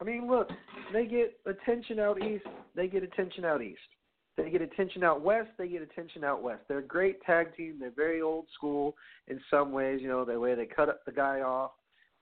I 0.00 0.04
mean, 0.04 0.28
look, 0.28 0.48
they 0.92 1.06
get 1.06 1.38
attention 1.46 1.98
out 1.98 2.22
east. 2.22 2.44
They 2.76 2.86
get 2.86 3.02
attention 3.02 3.44
out 3.44 3.62
east. 3.62 3.80
They 4.36 4.50
get 4.50 4.62
attention 4.62 5.02
out 5.02 5.22
west. 5.22 5.48
They 5.58 5.66
get 5.66 5.82
attention 5.82 6.22
out 6.22 6.42
west. 6.42 6.62
They're 6.68 6.78
a 6.78 6.86
great 6.86 7.20
tag 7.24 7.56
team. 7.56 7.78
They're 7.80 7.90
very 7.90 8.22
old 8.22 8.46
school 8.54 8.94
in 9.26 9.40
some 9.50 9.72
ways. 9.72 9.98
You 10.00 10.08
know, 10.08 10.24
the 10.24 10.38
way 10.38 10.54
they 10.54 10.66
cut 10.66 10.88
up 10.88 11.04
the 11.04 11.12
guy 11.12 11.40
off 11.40 11.72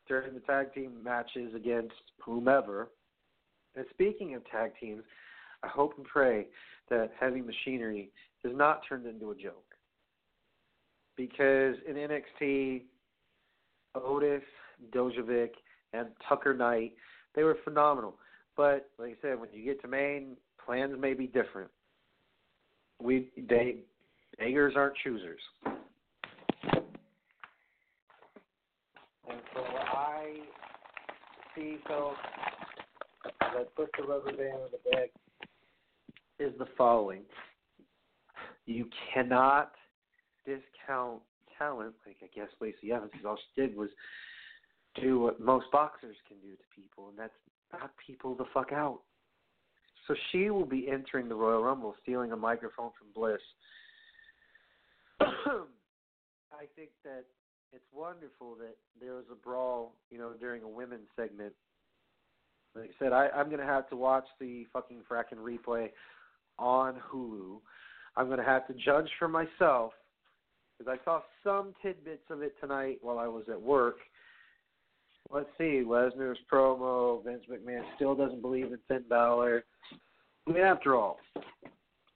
during 0.09 0.33
the 0.33 0.41
tag 0.41 0.73
team 0.73 0.93
matches 1.05 1.55
against 1.55 1.93
whomever. 2.25 2.89
And 3.75 3.85
speaking 3.91 4.35
of 4.35 4.43
tag 4.51 4.73
teams, 4.81 5.03
I 5.63 5.69
hope 5.69 5.95
and 5.97 6.07
pray 6.07 6.47
that 6.91 7.11
heavy 7.19 7.43
machinery 7.43 8.11
is 8.45 8.53
not 8.55 8.83
turned 8.89 9.07
into 9.07 9.31
a 9.31 9.35
joke. 9.35 9.75
Because 11.17 11.77
in 11.89 11.97
NXT, 11.97 12.83
Otis, 13.95 14.43
Dozovic, 14.95 15.51
and 15.93 16.09
Tucker 16.29 16.55
Knight, 16.55 16.93
they 17.35 17.43
were 17.43 17.57
phenomenal. 17.65 18.17
But 18.57 18.91
like 18.99 19.13
I 19.13 19.17
said, 19.23 19.41
when 19.41 19.49
you 19.53 19.65
get 19.65 19.81
to 19.83 19.89
main, 19.89 20.37
plans 20.65 20.95
may 20.99 21.15
be 21.15 21.27
different. 21.27 21.71
We 23.03 23.29
they 23.49 23.77
beggars 24.39 24.75
aren't 24.77 24.97
choosers. 25.03 25.41
And 29.29 29.41
so 29.55 29.61
I 29.61 30.37
see, 31.55 31.79
folks, 31.87 32.19
I 33.41 33.65
put 33.75 33.91
the 33.99 34.05
rubber 34.07 34.33
band 34.33 34.55
on 34.55 34.71
the 34.73 34.91
bag, 34.91 35.11
is 36.39 36.53
the 36.59 36.67
following. 36.77 37.23
You 38.67 38.89
cannot 39.13 39.73
discount 40.45 41.21
talent, 41.59 41.95
like 42.07 42.17
I 42.23 42.29
guess 42.35 42.49
Lacey 42.61 42.93
Evans, 42.93 43.11
because 43.13 43.27
all 43.27 43.37
she 43.37 43.61
did 43.61 43.77
was 43.77 43.91
do 45.01 45.21
what 45.21 45.41
most 45.41 45.67
boxers 45.73 46.17
can 46.27 46.39
do 46.39 46.57
to 46.57 46.63
people, 46.75 47.09
and 47.09 47.19
that's 47.19 47.33
knock 47.73 47.91
people 48.05 48.35
the 48.35 48.45
fuck 48.53 48.73
out. 48.73 49.01
So 50.07 50.15
she 50.31 50.51
will 50.51 50.67
be 50.67 50.89
entering 50.91 51.29
the 51.29 51.35
Royal 51.35 51.63
Rumble, 51.63 51.95
stealing 52.03 52.33
a 52.33 52.37
microphone 52.37 52.91
from 52.99 53.09
Bliss. 53.15 53.41
I 55.21 56.65
think 56.77 56.91
that 57.05 57.25
it's 57.73 57.85
wonderful 57.93 58.55
that 58.61 58.77
there 59.01 59.15
was 59.15 59.25
a 59.31 59.35
brawl, 59.35 59.95
you 60.11 60.19
know, 60.19 60.33
during 60.39 60.63
a 60.63 60.69
women's 60.69 61.09
segment. 61.17 61.53
Like 62.75 62.91
I 62.91 63.05
said, 63.05 63.13
I, 63.13 63.29
I'm 63.35 63.51
gonna 63.51 63.65
have 63.65 63.89
to 63.91 63.97
watch 63.97 64.27
the 64.39 64.67
fucking 64.73 65.03
fracking 65.11 65.39
replay 65.39 65.91
on 66.59 67.01
Hulu. 67.13 67.61
I'm 68.17 68.29
gonna 68.29 68.45
have 68.45 68.67
to 68.69 68.75
judge 68.75 69.09
for 69.19 69.29
myself 69.29 69.93
because 70.79 70.99
I 71.01 71.05
saw 71.05 71.21
some 71.43 71.75
tidbits 71.83 72.31
of 72.31 72.43
it 72.43 72.55
tonight 72.61 72.99
while 73.03 73.19
I 73.19 73.27
was 73.27 73.45
at 73.51 73.61
work. 73.61 73.97
Let's 75.31 75.49
see, 75.59 75.83
Lesnar's 75.85 76.39
promo. 76.51 77.25
Vince 77.25 77.45
McMahon 77.51 77.83
still 77.97 78.15
doesn't 78.15 78.43
believe 78.43 78.67
in 78.67 78.79
Finn 78.87 79.05
Balor. 79.09 79.65
I 80.47 80.53
mean, 80.53 80.63
after 80.63 80.95
all, 80.95 81.19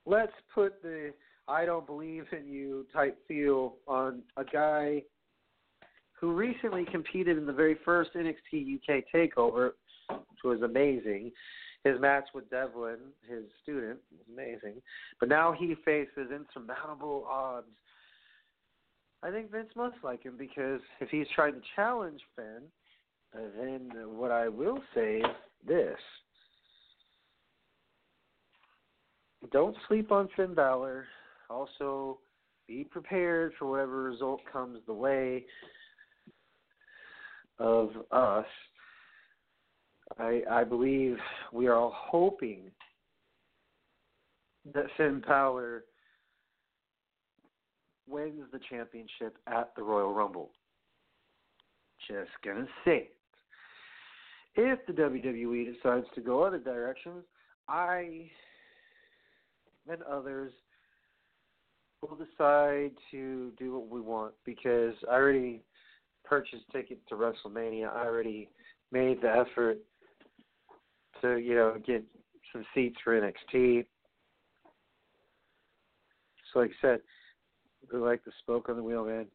let's 0.06 0.32
put 0.54 0.80
the 0.82 1.12
"I 1.48 1.64
don't 1.64 1.86
believe 1.86 2.26
in 2.32 2.46
you" 2.46 2.86
type 2.92 3.18
feel 3.26 3.76
on 3.88 4.22
a 4.36 4.44
guy 4.44 5.02
who 6.12 6.32
recently 6.32 6.84
competed 6.84 7.38
in 7.38 7.46
the 7.46 7.52
very 7.52 7.74
first 7.84 8.14
NXT 8.14 8.76
UK 8.76 9.04
Takeover, 9.12 9.72
which 10.08 10.44
was 10.44 10.62
amazing. 10.62 11.32
His 11.84 11.98
match 11.98 12.26
with 12.34 12.50
Devlin, 12.50 12.98
his 13.28 13.44
student, 13.62 13.98
was 14.12 14.26
amazing. 14.32 14.82
But 15.18 15.28
now 15.28 15.52
he 15.52 15.74
faces 15.84 16.30
insurmountable 16.30 17.26
odds 17.28 17.66
I 19.22 19.30
think 19.30 19.50
Vince 19.50 19.70
must 19.76 19.96
like 20.02 20.22
him 20.22 20.36
because 20.38 20.80
if 21.00 21.10
he's 21.10 21.26
trying 21.34 21.54
to 21.54 21.60
challenge 21.76 22.20
Finn, 22.36 22.62
then 23.32 23.90
what 24.16 24.30
I 24.30 24.48
will 24.48 24.80
say 24.94 25.18
is 25.18 25.26
this. 25.66 25.98
Don't 29.52 29.76
sleep 29.88 30.10
on 30.10 30.28
Finn 30.36 30.54
Balor. 30.54 31.06
Also, 31.50 32.18
be 32.66 32.84
prepared 32.84 33.52
for 33.58 33.66
whatever 33.66 34.02
result 34.04 34.40
comes 34.50 34.78
the 34.86 34.94
way 34.94 35.44
of 37.58 37.90
us. 38.10 38.46
I 40.18 40.42
I 40.50 40.64
believe 40.64 41.16
we 41.52 41.66
are 41.66 41.74
all 41.74 41.94
hoping 41.96 42.70
that 44.74 44.86
Finn 44.96 45.22
Power 45.26 45.84
wins 48.08 48.42
the 48.52 48.60
championship 48.68 49.38
at 49.46 49.72
the 49.76 49.82
Royal 49.82 50.12
Rumble. 50.12 50.50
Just 52.08 52.30
gonna 52.44 52.66
say 52.84 52.96
it. 52.96 53.16
If 54.56 54.84
the 54.86 54.92
WWE 54.92 55.74
decides 55.74 56.06
to 56.14 56.20
go 56.20 56.42
other 56.42 56.58
directions, 56.58 57.24
I 57.68 58.30
and 59.88 60.02
others 60.02 60.52
will 62.02 62.16
decide 62.16 62.92
to 63.10 63.52
do 63.58 63.74
what 63.74 63.88
we 63.88 64.00
want 64.00 64.32
because 64.44 64.94
I 65.08 65.14
already 65.14 65.62
purchased 66.24 66.64
tickets 66.72 67.00
to 67.08 67.14
WrestleMania. 67.14 67.94
I 67.94 68.06
already 68.06 68.48
made 68.92 69.20
the 69.22 69.28
effort 69.28 69.78
to, 71.22 71.36
you 71.38 71.54
know, 71.54 71.76
get 71.84 72.04
some 72.52 72.64
seats 72.74 72.96
for 73.02 73.20
NXT. 73.20 73.84
So 76.52 76.58
like 76.60 76.70
I 76.70 76.86
said, 76.86 77.00
we 77.92 77.98
like 77.98 78.24
the 78.24 78.32
spoke 78.40 78.68
on 78.68 78.76
the 78.76 78.82
wheel, 78.82 79.04
man. 79.04 79.26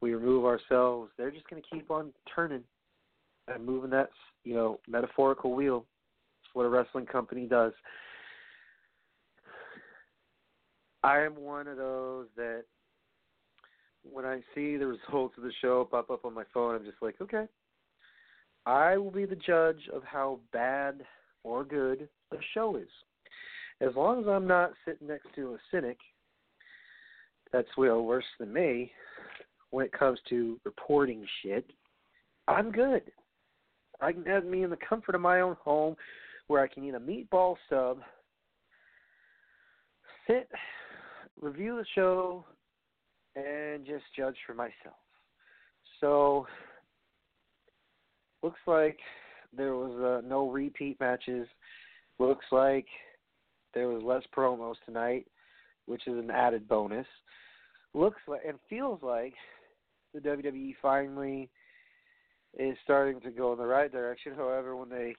We 0.00 0.14
remove 0.14 0.44
ourselves. 0.44 1.10
They're 1.16 1.30
just 1.30 1.48
going 1.48 1.62
to 1.62 1.68
keep 1.68 1.90
on 1.90 2.12
turning 2.34 2.62
and 3.48 3.64
moving 3.64 3.90
that, 3.90 4.10
you 4.44 4.54
know, 4.54 4.80
metaphorical 4.88 5.54
wheel. 5.54 5.84
It's 6.42 6.54
what 6.54 6.64
a 6.64 6.68
wrestling 6.68 7.06
company 7.06 7.46
does. 7.46 7.72
I 11.04 11.20
am 11.20 11.36
one 11.36 11.66
of 11.66 11.76
those 11.76 12.26
that 12.36 12.64
when 14.04 14.24
I 14.24 14.40
see 14.54 14.76
the 14.76 14.86
results 14.86 15.36
of 15.36 15.44
the 15.44 15.52
show 15.60 15.86
pop 15.90 16.10
up 16.10 16.24
on 16.24 16.34
my 16.34 16.44
phone, 16.52 16.74
I'm 16.74 16.84
just 16.84 17.02
like, 17.02 17.16
okay. 17.20 17.46
I 18.66 18.96
will 18.96 19.10
be 19.10 19.24
the 19.24 19.36
judge 19.36 19.88
of 19.92 20.02
how 20.04 20.38
bad 20.52 21.02
or 21.44 21.64
good 21.64 22.08
a 22.32 22.36
show 22.54 22.76
is. 22.76 22.88
As 23.80 23.94
long 23.96 24.20
as 24.20 24.28
I'm 24.28 24.46
not 24.46 24.72
sitting 24.84 25.08
next 25.08 25.26
to 25.34 25.54
a 25.54 25.58
cynic 25.70 25.98
that's 27.52 27.76
well 27.76 28.02
worse 28.02 28.24
than 28.38 28.52
me 28.52 28.92
when 29.70 29.84
it 29.84 29.92
comes 29.92 30.18
to 30.28 30.60
reporting 30.64 31.26
shit, 31.42 31.68
I'm 32.46 32.70
good. 32.70 33.02
I 34.00 34.12
can 34.12 34.24
have 34.26 34.44
me 34.44 34.62
in 34.62 34.70
the 34.70 34.78
comfort 34.88 35.14
of 35.14 35.20
my 35.20 35.40
own 35.40 35.56
home 35.62 35.96
where 36.46 36.62
I 36.62 36.68
can 36.68 36.84
eat 36.84 36.94
a 36.94 37.00
meatball 37.00 37.56
sub, 37.68 37.98
sit, 40.26 40.48
review 41.40 41.76
the 41.76 41.86
show, 41.94 42.44
and 43.36 43.86
just 43.86 44.04
judge 44.16 44.36
for 44.46 44.54
myself. 44.54 44.96
So, 46.00 46.46
looks 48.42 48.60
like 48.66 48.98
there 49.56 49.74
was 49.74 50.22
uh, 50.22 50.26
no 50.26 50.50
repeat 50.50 50.98
matches. 51.00 51.46
Looks 52.18 52.46
like 52.50 52.86
there 53.74 53.88
was 53.88 54.02
less 54.02 54.22
promos 54.36 54.74
tonight, 54.84 55.26
which 55.86 56.06
is 56.06 56.16
an 56.18 56.30
added 56.30 56.68
bonus 56.68 57.06
looks 57.94 58.20
like 58.26 58.42
and 58.46 58.58
feels 58.68 59.02
like 59.02 59.34
the 60.14 60.20
WWE 60.20 60.74
finally 60.80 61.48
is 62.58 62.76
starting 62.84 63.20
to 63.20 63.30
go 63.30 63.52
in 63.52 63.58
the 63.58 63.66
right 63.66 63.90
direction. 63.90 64.32
However, 64.36 64.76
when 64.76 64.88
they 64.88 65.14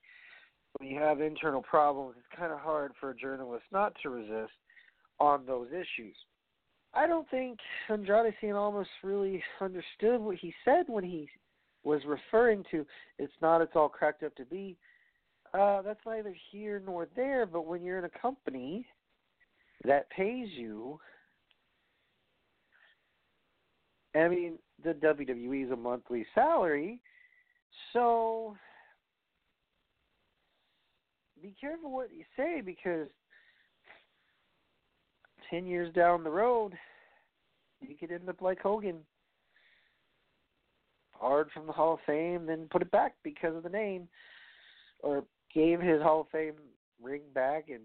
when 0.78 0.90
you 0.90 1.00
have 1.00 1.22
internal 1.22 1.62
problems, 1.62 2.16
it's 2.18 2.40
kind 2.40 2.52
of 2.52 2.60
hard 2.60 2.94
for 3.00 3.12
a 3.12 3.16
journalist 3.16 3.66
not 3.72 3.94
to 4.02 4.10
resist 4.10 4.54
on 5.20 5.46
those 5.46 5.68
issues. 5.70 6.16
I 6.96 7.08
don't 7.08 7.30
think 7.30 7.60
Andrade 7.90 8.34
Cien 8.42 8.56
Almas 8.56 8.88
really 9.04 9.44
understood 9.62 10.20
what 10.20 10.38
he 10.38 10.54
said 10.66 10.86
when 10.88 11.04
he 11.04 11.30
was 11.84 12.02
referring 12.06 12.64
to 12.72 12.86
it's 13.20 13.34
not 13.42 13.62
it's 13.62 13.76
all 13.76 13.90
cracked 13.90 14.24
up 14.24 14.36
to 14.36 14.46
be. 14.46 14.78
Uh, 15.54 15.82
that's 15.84 16.00
neither 16.06 16.36
here 16.52 16.82
nor 16.84 17.08
there, 17.16 17.46
but 17.46 17.68
when 17.68 17.84
you're 17.84 18.00
in 18.00 18.06
a 18.06 18.20
company 18.20 18.86
that 19.86 20.10
pays 20.10 20.48
you 20.58 21.00
I 24.16 24.28
mean, 24.28 24.60
the 24.84 24.94
WWE 24.94 25.66
is 25.66 25.72
a 25.72 25.76
monthly 25.76 26.26
salary, 26.36 27.00
so 27.94 28.56
be 31.42 31.56
careful 31.60 31.92
what 31.92 32.14
you 32.14 32.24
say 32.38 32.62
because 32.62 33.08
ten 35.50 35.66
years 35.66 35.94
down 35.94 36.24
the 36.24 36.30
road, 36.30 36.74
you 37.82 37.96
could 37.96 38.12
end 38.12 38.30
up 38.30 38.42
like 38.42 38.62
Hogan, 38.62 38.98
hard 41.24 41.50
from 41.52 41.66
the 41.68 41.74
Hall 41.74 41.94
of 41.94 42.00
Fame, 42.06 42.46
then 42.46 42.68
put 42.70 42.82
it 42.82 42.92
back 42.92 43.14
because 43.24 43.56
of 43.56 43.64
the 43.64 43.70
name, 43.70 44.08
or 45.00 45.24
gave 45.54 45.80
his 45.80 46.02
Hall 46.02 46.22
of 46.22 46.28
Fame 46.30 46.54
ring 47.02 47.22
back, 47.34 47.70
and 47.70 47.82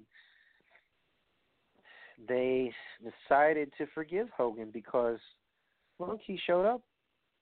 they 2.28 2.72
decided 2.98 3.70
to 3.78 3.86
forgive 3.94 4.28
Hogan 4.36 4.70
because 4.72 5.18
look, 5.98 6.20
he 6.24 6.38
showed 6.46 6.66
up. 6.66 6.82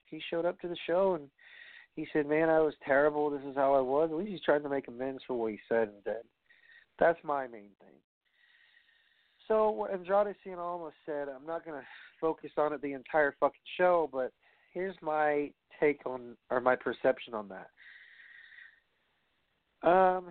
He 0.05 0.21
showed 0.31 0.45
up 0.45 0.61
to 0.61 0.69
the 0.69 0.77
show 0.87 1.15
and 1.15 1.29
he 1.95 2.07
said, 2.13 2.27
"Man, 2.27 2.51
I 2.51 2.61
was 2.61 2.75
terrible. 2.85 3.31
This 3.31 3.43
is 3.43 3.57
how 3.57 3.75
I 3.75 3.81
was." 3.81 4.11
At 4.11 4.17
least 4.17 4.31
he's 4.31 4.43
trying 4.43 4.63
to 4.63 4.69
make 4.69 4.89
amends 4.89 5.23
for 5.27 5.35
what 5.35 5.53
he 5.53 5.59
said 5.69 5.89
and 5.89 6.05
did. 6.05 6.25
That's 6.99 7.19
my 7.25 7.47
main 7.47 7.71
thing. 7.81 7.97
So 9.49 9.71
what 9.71 9.93
Andrade 9.93 10.35
Cien 10.45 10.59
Almas 10.59 10.93
said, 11.05 11.29
I'm 11.29 11.47
not 11.47 11.65
going 11.65 11.81
to 11.81 11.87
focus 12.21 12.51
on 12.57 12.73
it 12.73 12.83
the 12.83 12.93
entire 12.93 13.35
fucking 13.39 13.61
show, 13.77 14.09
but 14.13 14.33
here's 14.77 14.95
my 15.01 15.51
take 15.81 16.05
on 16.05 16.37
or 16.51 16.61
my 16.61 16.77
perception 16.77 17.33
on 17.33 17.49
that. 17.49 17.71
Um, 19.89 20.27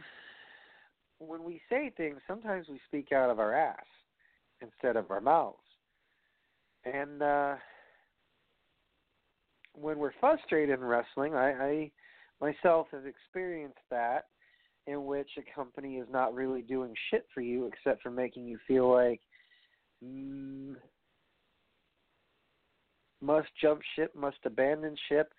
when 1.18 1.44
we 1.44 1.60
say 1.68 1.92
things, 1.98 2.20
sometimes 2.28 2.68
we 2.70 2.80
speak 2.88 3.12
out 3.12 3.32
of 3.32 3.40
our 3.40 3.56
ass 3.56 3.86
instead 4.62 4.98
of 4.98 5.10
our 5.10 5.20
mouths, 5.20 5.58
and 6.86 7.24
uh, 7.24 7.56
when 9.74 9.98
we're 9.98 10.14
frustrated 10.20 10.78
in 10.78 10.86
wrestling, 10.86 11.34
I, 11.34 11.52
I 11.52 11.92
myself 12.40 12.88
have 12.92 13.08
experienced 13.08 13.80
that, 13.90 14.26
in 14.86 15.06
which 15.06 15.30
a 15.40 15.56
company 15.56 15.96
is 15.96 16.08
not 16.12 16.36
really 16.36 16.62
doing 16.62 16.94
shit 17.10 17.26
for 17.34 17.42
you 17.42 17.66
except 17.66 18.04
for 18.04 18.12
making 18.12 18.46
you 18.46 18.60
feel 18.68 18.92
like 18.92 19.22
mm, 20.04 20.76
must 23.26 23.48
jump 23.62 23.82
ship, 23.96 24.16
must 24.16 24.38
abandon 24.46 24.96
ship, 25.10 25.34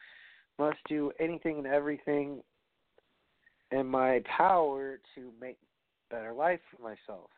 must 0.58 0.78
do 0.88 1.12
anything 1.20 1.58
and 1.58 1.66
everything 1.66 2.42
in 3.70 3.86
my 3.86 4.22
power 4.36 4.98
to 5.14 5.30
make 5.40 5.58
better 6.10 6.32
life 6.32 6.60
for 6.70 6.82
myself. 6.82 7.30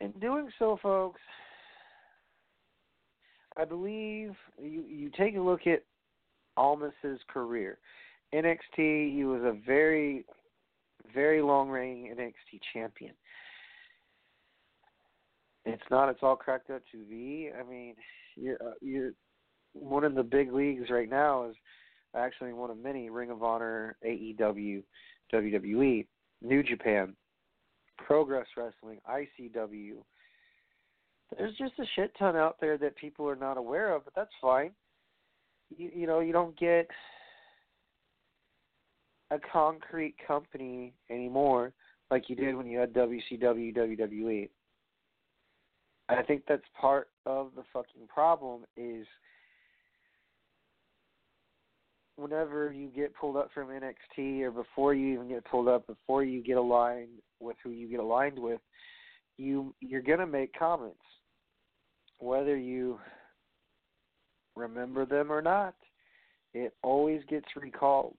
In 0.00 0.12
doing 0.20 0.50
so, 0.58 0.78
folks, 0.82 1.20
I 3.56 3.64
believe 3.64 4.32
you 4.62 4.84
you 4.86 5.10
take 5.16 5.36
a 5.36 5.40
look 5.40 5.66
at 5.66 5.82
Almas's 6.56 7.20
career. 7.28 7.78
NXT, 8.34 9.14
he 9.14 9.24
was 9.24 9.40
a 9.42 9.56
very, 9.66 10.24
very 11.14 11.40
long 11.40 11.68
reigning 11.70 12.14
NXT 12.14 12.60
champion. 12.72 13.14
It's 15.66 15.82
not. 15.90 16.08
It's 16.08 16.20
all 16.22 16.36
cracked 16.36 16.70
up 16.70 16.82
to 16.92 17.04
V. 17.08 17.50
I 17.58 17.68
mean, 17.68 17.94
you're 18.36 18.56
uh, 18.62 18.74
you're 18.80 19.10
one 19.72 20.04
of 20.04 20.14
the 20.14 20.22
big 20.22 20.52
leagues 20.52 20.88
right 20.90 21.10
now 21.10 21.48
is 21.48 21.56
actually 22.14 22.52
one 22.52 22.70
of 22.70 22.78
many 22.78 23.10
Ring 23.10 23.30
of 23.30 23.42
Honor, 23.42 23.96
AEW, 24.06 24.82
WWE, 25.32 26.06
New 26.42 26.62
Japan, 26.62 27.14
Progress 27.98 28.46
Wrestling, 28.56 29.00
ICW. 29.10 29.94
There's 31.36 31.56
just 31.56 31.72
a 31.80 31.84
shit 31.96 32.12
ton 32.18 32.36
out 32.36 32.56
there 32.60 32.78
that 32.78 32.96
people 32.96 33.28
are 33.28 33.36
not 33.36 33.56
aware 33.58 33.94
of, 33.94 34.04
but 34.04 34.14
that's 34.14 34.30
fine. 34.40 34.70
You, 35.76 35.90
you 35.92 36.06
know, 36.06 36.20
you 36.20 36.32
don't 36.32 36.56
get 36.58 36.88
a 39.32 39.38
concrete 39.52 40.14
company 40.26 40.94
anymore 41.10 41.72
like 42.10 42.30
you 42.30 42.36
did 42.36 42.56
when 42.56 42.68
you 42.68 42.78
had 42.78 42.92
WCW, 42.92 43.76
WWE. 43.76 44.48
I 46.08 46.22
think 46.22 46.42
that's 46.48 46.62
part 46.80 47.08
of 47.24 47.50
the 47.56 47.62
fucking 47.72 48.06
problem 48.08 48.62
is 48.76 49.06
whenever 52.16 52.72
you 52.72 52.88
get 52.88 53.14
pulled 53.14 53.36
up 53.36 53.50
from 53.52 53.68
NXT 53.68 54.42
or 54.42 54.50
before 54.50 54.94
you 54.94 55.14
even 55.14 55.28
get 55.28 55.44
pulled 55.44 55.68
up, 55.68 55.86
before 55.86 56.24
you 56.24 56.42
get 56.42 56.56
aligned 56.56 57.18
with 57.40 57.56
who 57.62 57.70
you 57.70 57.88
get 57.88 58.00
aligned 58.00 58.38
with, 58.38 58.60
you 59.36 59.74
you're 59.80 60.02
gonna 60.02 60.26
make 60.26 60.56
comments, 60.58 60.98
whether 62.18 62.56
you 62.56 62.98
remember 64.54 65.04
them 65.04 65.30
or 65.30 65.42
not. 65.42 65.74
It 66.54 66.72
always 66.82 67.20
gets 67.28 67.46
recalled 67.54 68.16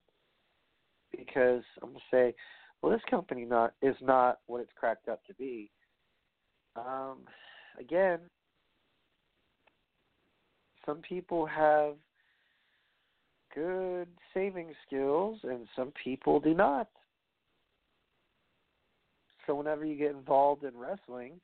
because 1.10 1.62
I'm 1.82 1.88
gonna 1.88 2.00
say, 2.10 2.34
well, 2.80 2.92
this 2.92 3.02
company 3.10 3.44
not 3.44 3.72
is 3.82 3.96
not 4.00 4.38
what 4.46 4.60
it's 4.60 4.70
cracked 4.78 5.08
up 5.08 5.24
to 5.26 5.34
be. 5.34 5.70
Um, 6.76 7.18
again, 7.78 8.20
some 10.86 10.98
people 10.98 11.46
have 11.46 11.94
good 13.54 14.08
saving 14.32 14.72
skills 14.86 15.38
and 15.42 15.66
some 15.76 15.92
people 16.02 16.40
do 16.40 16.54
not. 16.54 16.88
So 19.46 19.54
whenever 19.54 19.84
you 19.84 19.96
get 19.96 20.10
involved 20.10 20.64
in 20.64 20.76
wrestling, 20.76 21.40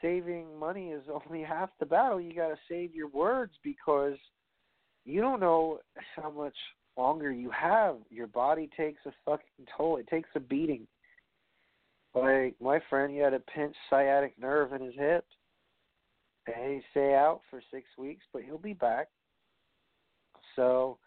saving 0.00 0.58
money 0.58 0.88
is 0.88 1.02
only 1.28 1.42
half 1.42 1.70
the 1.80 1.86
battle. 1.86 2.20
You 2.20 2.34
got 2.34 2.48
to 2.48 2.58
save 2.68 2.94
your 2.94 3.08
words 3.08 3.52
because 3.62 4.16
you 5.04 5.20
don't 5.20 5.40
know 5.40 5.80
how 6.16 6.30
much 6.30 6.56
longer 6.96 7.30
you 7.30 7.50
have. 7.50 7.96
Your 8.10 8.26
body 8.26 8.70
takes 8.76 9.00
a 9.06 9.12
fucking 9.24 9.66
toll. 9.76 9.96
It 9.96 10.06
takes 10.08 10.28
a 10.34 10.40
beating. 10.40 10.86
Like 12.14 12.54
my 12.60 12.80
friend, 12.88 13.12
he 13.12 13.18
had 13.18 13.34
a 13.34 13.40
pinched 13.40 13.76
sciatic 13.90 14.38
nerve 14.38 14.72
in 14.72 14.82
his 14.82 14.94
hip. 14.96 15.24
And 16.46 16.74
he 16.74 16.80
stay 16.90 17.14
out 17.14 17.40
for 17.48 17.62
six 17.72 17.86
weeks, 17.96 18.24
but 18.32 18.42
he'll 18.42 18.58
be 18.58 18.74
back. 18.74 19.08
So, 20.56 20.98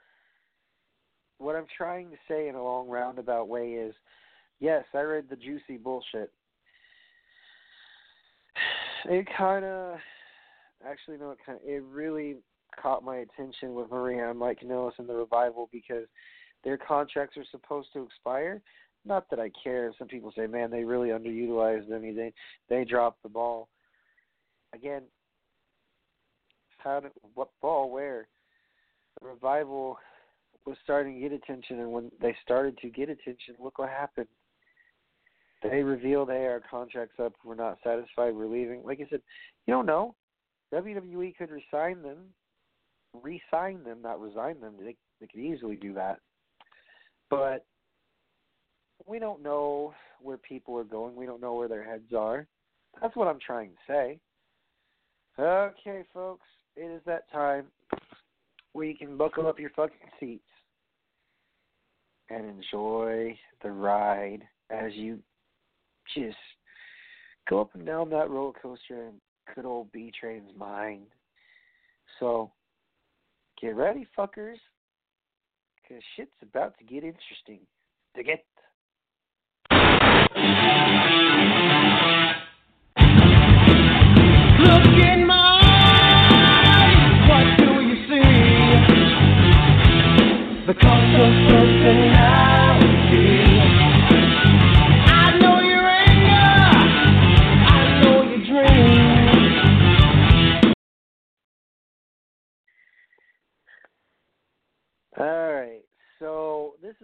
what 1.37 1.55
I'm 1.55 1.67
trying 1.77 2.09
to 2.09 2.17
say 2.27 2.47
in 2.47 2.55
a 2.55 2.63
long 2.63 2.89
roundabout 2.89 3.47
way 3.47 3.73
is, 3.73 3.93
yes, 4.59 4.83
I 4.95 5.01
read 5.01 5.25
the 5.29 5.35
juicy 5.35 5.77
bullshit. 5.77 6.31
It 9.09 9.27
kind 9.37 9.63
of, 9.63 9.99
actually, 10.85 11.17
no, 11.17 11.31
it 11.31 11.37
kind 11.45 11.59
it 11.63 11.83
really 11.83 12.37
caught 12.81 13.05
my 13.05 13.17
attention 13.17 13.73
with 13.73 13.91
Maria 13.91 14.29
and 14.29 14.39
Mike 14.39 14.59
Kanellis 14.61 14.97
and 14.97 15.07
the 15.07 15.13
revival 15.13 15.69
because 15.71 16.07
their 16.63 16.77
contracts 16.77 17.37
are 17.37 17.45
supposed 17.51 17.89
to 17.93 18.03
expire. 18.03 18.61
Not 19.07 19.29
that 19.29 19.39
I 19.39 19.49
care. 19.63 19.93
Some 19.97 20.07
people 20.07 20.31
say, 20.35 20.47
"Man, 20.47 20.69
they 20.69 20.83
really 20.83 21.09
underutilized 21.09 21.87
them. 21.87 22.01
They 22.15 22.33
they 22.69 22.83
dropped 22.83 23.23
the 23.23 23.29
ball." 23.29 23.69
Again, 24.73 25.03
how 26.77 26.99
did, 26.99 27.11
what 27.33 27.49
ball 27.61 27.89
where? 27.89 28.27
The 29.19 29.27
revival 29.27 29.97
was 30.65 30.77
starting 30.83 31.15
to 31.15 31.21
get 31.21 31.31
attention, 31.31 31.79
and 31.79 31.91
when 31.91 32.11
they 32.21 32.35
started 32.43 32.77
to 32.79 32.89
get 32.89 33.09
attention, 33.09 33.55
look 33.59 33.79
what 33.79 33.89
happened. 33.89 34.27
They 35.63 35.81
revealed, 35.81 36.29
"Hey, 36.29 36.45
our 36.45 36.61
contract's 36.69 37.19
up. 37.19 37.33
We're 37.43 37.55
not 37.55 37.79
satisfied. 37.83 38.35
We're 38.35 38.47
leaving." 38.47 38.83
Like 38.83 38.99
I 38.99 39.07
said, 39.09 39.21
you 39.65 39.73
don't 39.73 39.85
know. 39.85 40.15
WWE 40.73 41.35
could 41.37 41.49
resign 41.49 42.01
them 42.01 42.33
re-sign 43.23 43.83
them, 43.83 44.01
not 44.01 44.21
resign 44.21 44.59
them. 44.59 44.73
They 44.79 44.95
they 45.19 45.27
could 45.27 45.39
easily 45.39 45.75
do 45.75 45.93
that, 45.93 46.19
but 47.29 47.65
we 49.05 49.19
don't 49.19 49.43
know 49.43 49.93
where 50.21 50.37
people 50.37 50.77
are 50.77 50.83
going. 50.83 51.15
We 51.15 51.25
don't 51.25 51.41
know 51.41 51.55
where 51.55 51.67
their 51.67 51.83
heads 51.83 52.13
are. 52.15 52.47
That's 53.01 53.15
what 53.15 53.27
I'm 53.27 53.39
trying 53.45 53.69
to 53.69 53.93
say. 53.93 54.19
Okay, 55.39 56.03
folks, 56.13 56.45
it 56.75 56.91
is 56.91 57.01
that 57.05 57.31
time 57.31 57.65
where 58.73 58.85
you 58.85 58.97
can 58.97 59.17
buckle 59.17 59.47
up 59.47 59.59
your 59.59 59.69
fucking 59.71 59.97
seats 60.19 60.43
and 62.29 62.45
enjoy 62.45 63.37
the 63.63 63.71
ride 63.71 64.41
as 64.69 64.93
you 64.93 65.19
just 66.15 66.37
go 67.49 67.61
up 67.61 67.75
and 67.75 67.85
down 67.85 68.09
that 68.09 68.29
roller 68.29 68.53
coaster 68.61 69.07
in 69.07 69.13
good 69.55 69.65
old 69.65 69.91
B 69.91 70.11
Train's 70.19 70.51
mind. 70.57 71.05
So 72.19 72.51
Get 73.61 73.75
ready, 73.75 74.05
fuckers, 74.17 74.57
because 75.81 76.03
shit's 76.15 76.29
about 76.43 76.77
to 76.77 76.83
get 76.83 77.03
interesting. 77.03 77.59
To 78.15 78.23
get. 78.23 78.43
Mm-hmm. 80.35 80.76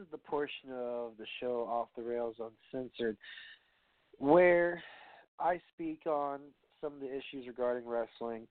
Is 0.04 0.12
the 0.12 0.18
portion 0.18 0.70
of 0.72 1.12
the 1.18 1.26
show 1.40 1.68
Off 1.70 1.88
the 1.96 2.04
Rails 2.04 2.36
Uncensored 2.74 3.16
where 4.20 4.84
I 5.40 5.62
speak 5.74 6.02
on 6.06 6.40
some 6.82 6.94
of 6.94 7.00
the 7.00 7.08
issues 7.08 7.48
regarding 7.48 7.88
wrestling. 7.88 8.48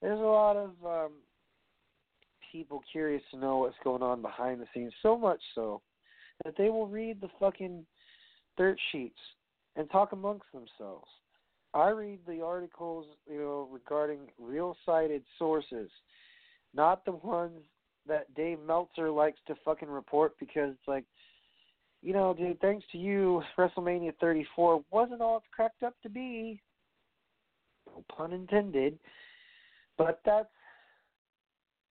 There's 0.00 0.18
a 0.18 0.22
lot 0.22 0.56
of 0.56 0.70
um, 0.84 1.12
people 2.50 2.82
curious 2.90 3.22
to 3.30 3.38
know 3.38 3.58
what's 3.58 3.76
going 3.84 4.02
on 4.02 4.22
behind 4.22 4.60
the 4.60 4.66
scenes, 4.74 4.92
so 5.02 5.16
much 5.16 5.40
so 5.54 5.80
that 6.44 6.54
they 6.58 6.68
will 6.68 6.88
read 6.88 7.20
the 7.20 7.30
fucking 7.38 7.86
dirt 8.58 8.78
sheets 8.90 9.18
and 9.76 9.88
talk 9.90 10.12
amongst 10.12 10.46
themselves. 10.52 11.08
I 11.74 11.90
read 11.90 12.18
the 12.26 12.42
articles, 12.42 13.06
you 13.30 13.38
know, 13.38 13.68
regarding 13.70 14.18
real 14.38 14.76
cited 14.84 15.22
sources, 15.38 15.90
not 16.74 17.04
the 17.04 17.12
ones 17.12 17.60
that 18.06 18.32
Dave 18.34 18.58
Meltzer 18.66 19.10
likes 19.10 19.38
to 19.46 19.54
fucking 19.64 19.88
report 19.88 20.34
because 20.38 20.74
like, 20.86 21.04
you 22.02 22.12
know, 22.12 22.34
dude, 22.34 22.60
thanks 22.60 22.84
to 22.92 22.98
you, 22.98 23.42
WrestleMania 23.56 24.12
34 24.20 24.82
wasn't 24.90 25.20
all 25.20 25.36
it's 25.36 25.46
cracked 25.54 25.82
up 25.82 25.94
to 26.02 26.08
be. 26.08 26.60
No 27.86 28.04
pun 28.14 28.32
intended. 28.32 28.98
But 29.98 30.20
that's 30.24 30.48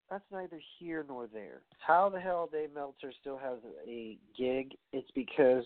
that's 0.09 0.23
neither 0.29 0.59
here 0.77 1.05
nor 1.07 1.27
there. 1.27 1.61
How 1.79 2.09
the 2.09 2.19
hell 2.19 2.49
Dave 2.51 2.73
Meltzer 2.75 3.13
still 3.21 3.37
has 3.37 3.59
a 3.87 4.17
gig? 4.37 4.75
It's 4.91 5.09
because 5.15 5.63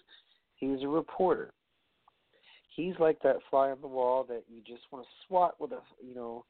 he's 0.56 0.84
a 0.84 0.88
reporter. 0.88 1.52
He's 2.76 2.94
like 3.00 3.20
that 3.24 3.38
fly 3.50 3.72
on 3.72 3.78
the 3.82 3.88
wall 3.88 4.24
that 4.26 4.44
you 4.48 4.62
just 4.62 4.84
want 4.92 5.06
to 5.06 5.10
swat 5.26 5.56
with 5.60 5.72
a, 5.72 5.80
you 6.06 6.14
know, 6.14 6.46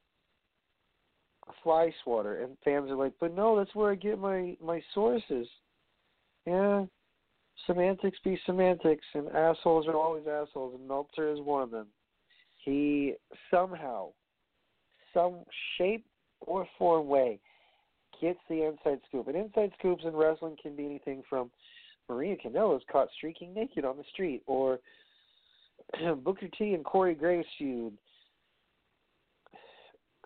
fly 1.64 1.94
swatter, 2.04 2.42
and 2.44 2.58
fans 2.64 2.90
are 2.90 2.96
like, 2.96 3.14
"But 3.20 3.34
no, 3.34 3.58
that's 3.58 3.76
where 3.76 3.92
I 3.92 3.96
get 3.96 4.20
my 4.20 4.58
my 4.62 4.82
sources." 4.94 5.48
yeah, 6.46 6.86
semantics 7.66 8.20
be 8.24 8.40
semantics, 8.46 9.06
and 9.14 9.30
assholes 9.30 9.88
are 9.88 9.96
always 9.96 10.28
assholes, 10.28 10.76
and 10.76 10.88
Meltzer 10.88 11.32
is 11.32 11.40
one 11.40 11.64
of 11.64 11.72
them. 11.72 11.88
He 12.64 13.14
somehow, 13.52 14.10
some 15.14 15.44
shape 15.78 16.06
or 16.42 16.68
form 16.78 17.08
way, 17.08 17.40
gets 18.22 18.40
the 18.50 18.64
inside 18.64 19.00
scoop. 19.08 19.28
And 19.28 19.36
inside 19.36 19.72
scoops 19.80 20.04
in 20.06 20.16
wrestling 20.16 20.58
can 20.62 20.76
be 20.76 20.86
anything 20.86 21.24
from 21.30 21.52
Maria 22.10 22.36
Kanellis 22.38 22.82
caught 22.92 23.08
streaking 23.18 23.54
naked 23.54 23.86
on 23.86 23.98
the 23.98 24.04
street, 24.12 24.44
or 24.46 24.80
Booker 26.24 26.48
T 26.58 26.74
and 26.74 26.86
Corey 26.86 27.16
Graves 27.16 27.48
feud. 27.58 27.98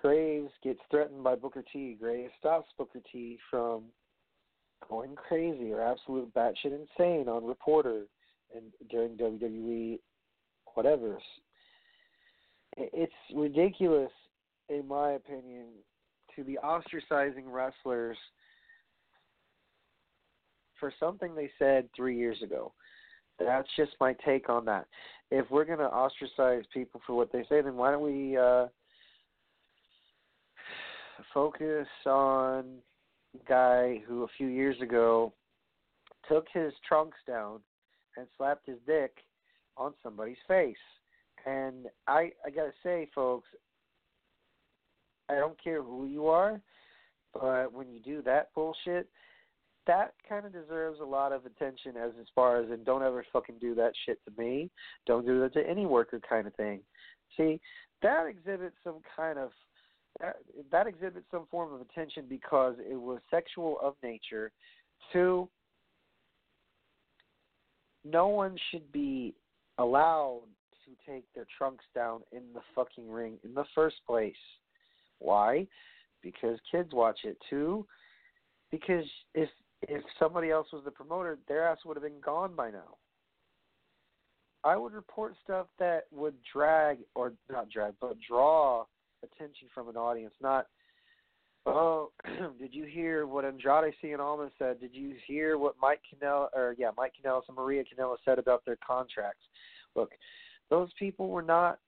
Graves 0.02 0.52
gets 0.64 0.80
threatened 0.90 1.24
by 1.24 1.36
Booker 1.36 1.64
T. 1.74 1.98
Graves 2.00 2.32
stops 2.40 2.70
Booker 2.78 3.02
T 3.12 3.38
from 3.50 3.84
going 4.88 5.16
crazy 5.16 5.74
or 5.74 5.82
absolute 5.82 6.34
batshit 6.34 6.72
insane 6.72 7.28
on 7.28 7.46
reporter 7.46 8.04
and 8.56 8.72
during 8.90 9.18
WWE 9.18 10.00
whatever. 10.74 11.18
It's 12.78 13.12
ridiculous, 13.36 14.12
in 14.70 14.88
my 14.88 15.12
opinion, 15.12 15.66
to 16.36 16.46
be 16.46 16.58
ostracizing 16.64 17.44
wrestlers 17.48 18.18
for 20.80 20.94
something 20.98 21.36
they 21.36 21.52
said 21.60 21.90
three 21.94 22.18
years 22.18 22.42
ago. 22.42 22.72
That's 23.38 23.68
just 23.76 23.92
my 24.00 24.16
take 24.26 24.50
on 24.50 24.64
that. 24.66 24.86
If 25.30 25.50
we're 25.52 25.66
going 25.66 25.80
to 25.80 25.86
ostracize 25.86 26.64
people 26.74 27.02
for 27.06 27.16
what 27.16 27.32
they 27.34 27.44
say, 27.50 27.62
then 27.62 27.76
why 27.76 27.92
don't 27.92 28.02
we 28.02 28.38
uh, 28.38 28.68
focus 31.34 31.88
on 32.06 32.80
a 33.36 33.50
guy 33.50 34.02
who 34.08 34.24
a 34.24 34.28
few 34.38 34.48
years 34.48 34.80
ago 34.82 35.34
took 36.28 36.48
his 36.54 36.74
trunks 36.88 37.18
down 37.28 37.60
and 38.18 38.28
slapped 38.38 38.66
his 38.68 38.78
dick 38.86 39.18
on 39.78 39.94
somebody's 40.04 40.38
face. 40.48 40.76
And 41.46 41.88
I 42.08 42.32
I 42.46 42.50
gotta 42.50 42.74
say, 42.84 43.08
folks, 43.16 43.48
I 45.30 45.36
don't 45.36 45.62
care 45.62 45.82
who 45.82 46.06
you 46.06 46.28
are, 46.28 46.60
but 47.34 47.72
when 47.72 47.90
you 47.92 48.00
do 48.00 48.22
that 48.24 48.50
bullshit, 48.54 49.08
that 49.88 50.14
kind 50.28 50.46
of 50.46 50.52
deserves 50.52 51.00
a 51.00 51.06
lot 51.06 51.32
of 51.32 51.46
attention 51.46 51.96
as 51.98 52.12
as 52.20 52.28
far 52.36 52.62
as 52.62 52.70
and 52.70 52.86
don't 52.86 53.04
ever 53.04 53.26
fucking 53.32 53.56
do 53.60 53.74
that 53.76 53.94
shit 54.06 54.20
to 54.26 54.42
me. 54.42 54.70
Don't 55.06 55.26
do 55.26 55.40
that 55.42 55.54
to 55.54 55.68
any 55.68 55.86
worker 55.86 56.20
kind 56.28 56.46
of 56.46 56.54
thing. 56.56 56.82
See, 57.38 57.60
that 58.02 58.26
exhibits 58.28 58.76
some 58.84 59.00
kind 59.16 59.40
of 59.40 59.52
that, 60.20 60.36
that 60.72 60.88
exhibits 60.88 61.26
some 61.32 61.46
form 61.50 61.74
of 61.74 61.82
attention 61.82 62.26
because 62.28 62.76
it 62.80 63.00
was 63.00 63.20
sexual 63.32 63.78
of 63.82 63.96
nature. 64.04 64.52
Two, 65.14 65.48
no 68.04 68.28
one 68.28 68.58
should 68.72 68.92
be 68.92 69.34
allowed 69.78 70.44
to 70.86 71.12
take 71.12 71.26
their 71.34 71.46
trunks 71.58 71.86
down 71.94 72.22
in 72.32 72.42
the 72.54 72.62
fucking 72.76 73.10
ring 73.10 73.38
in 73.44 73.54
the 73.54 73.66
first 73.76 73.98
place. 74.06 74.34
Why? 75.20 75.68
Because 76.22 76.60
kids 76.72 76.90
watch 76.94 77.20
it. 77.24 77.38
too. 77.50 77.86
because 78.72 79.06
if 79.34 79.50
if 79.84 80.04
somebody 80.18 80.52
else 80.52 80.68
was 80.74 80.84
the 80.84 80.92
promoter, 80.92 81.38
their 81.48 81.68
ass 81.68 81.78
would 81.86 81.96
have 81.96 82.04
been 82.04 82.20
gone 82.24 82.54
by 82.56 82.70
now. 82.70 82.98
I 84.64 84.76
would 84.76 84.92
report 84.92 85.36
stuff 85.42 85.68
that 85.80 86.04
would 86.12 86.36
drag 86.54 87.00
or 87.16 87.34
not 87.50 87.70
drag, 87.70 87.94
but 88.02 88.18
draw 88.28 88.86
attention 89.24 89.68
from 89.74 89.90
an 89.90 89.98
audience. 89.98 90.34
Not, 90.42 90.68
oh, 91.66 92.12
did 92.60 92.74
you 92.74 92.86
hear 92.86 93.28
what 93.28 93.46
Andrade 93.46 93.94
Cien 94.04 94.20
Almas 94.20 94.52
said? 94.58 94.80
Did 94.80 94.94
you 94.94 95.16
hear 95.28 95.58
what 95.58 95.76
Mike 95.82 96.02
Kanellis 96.14 96.50
or 96.56 96.76
yeah, 96.78 96.92
Mike 96.98 97.14
Kanellis 97.14 97.44
and 97.48 97.58
Maria 97.58 97.84
Kanellis 97.84 98.18
said 98.26 98.40
about 98.40 98.66
their 98.66 98.78
contracts? 98.86 99.44
Look, 99.96 100.12
those 100.70 100.90
people 100.98 101.30
were 101.30 101.42
not 101.42 101.80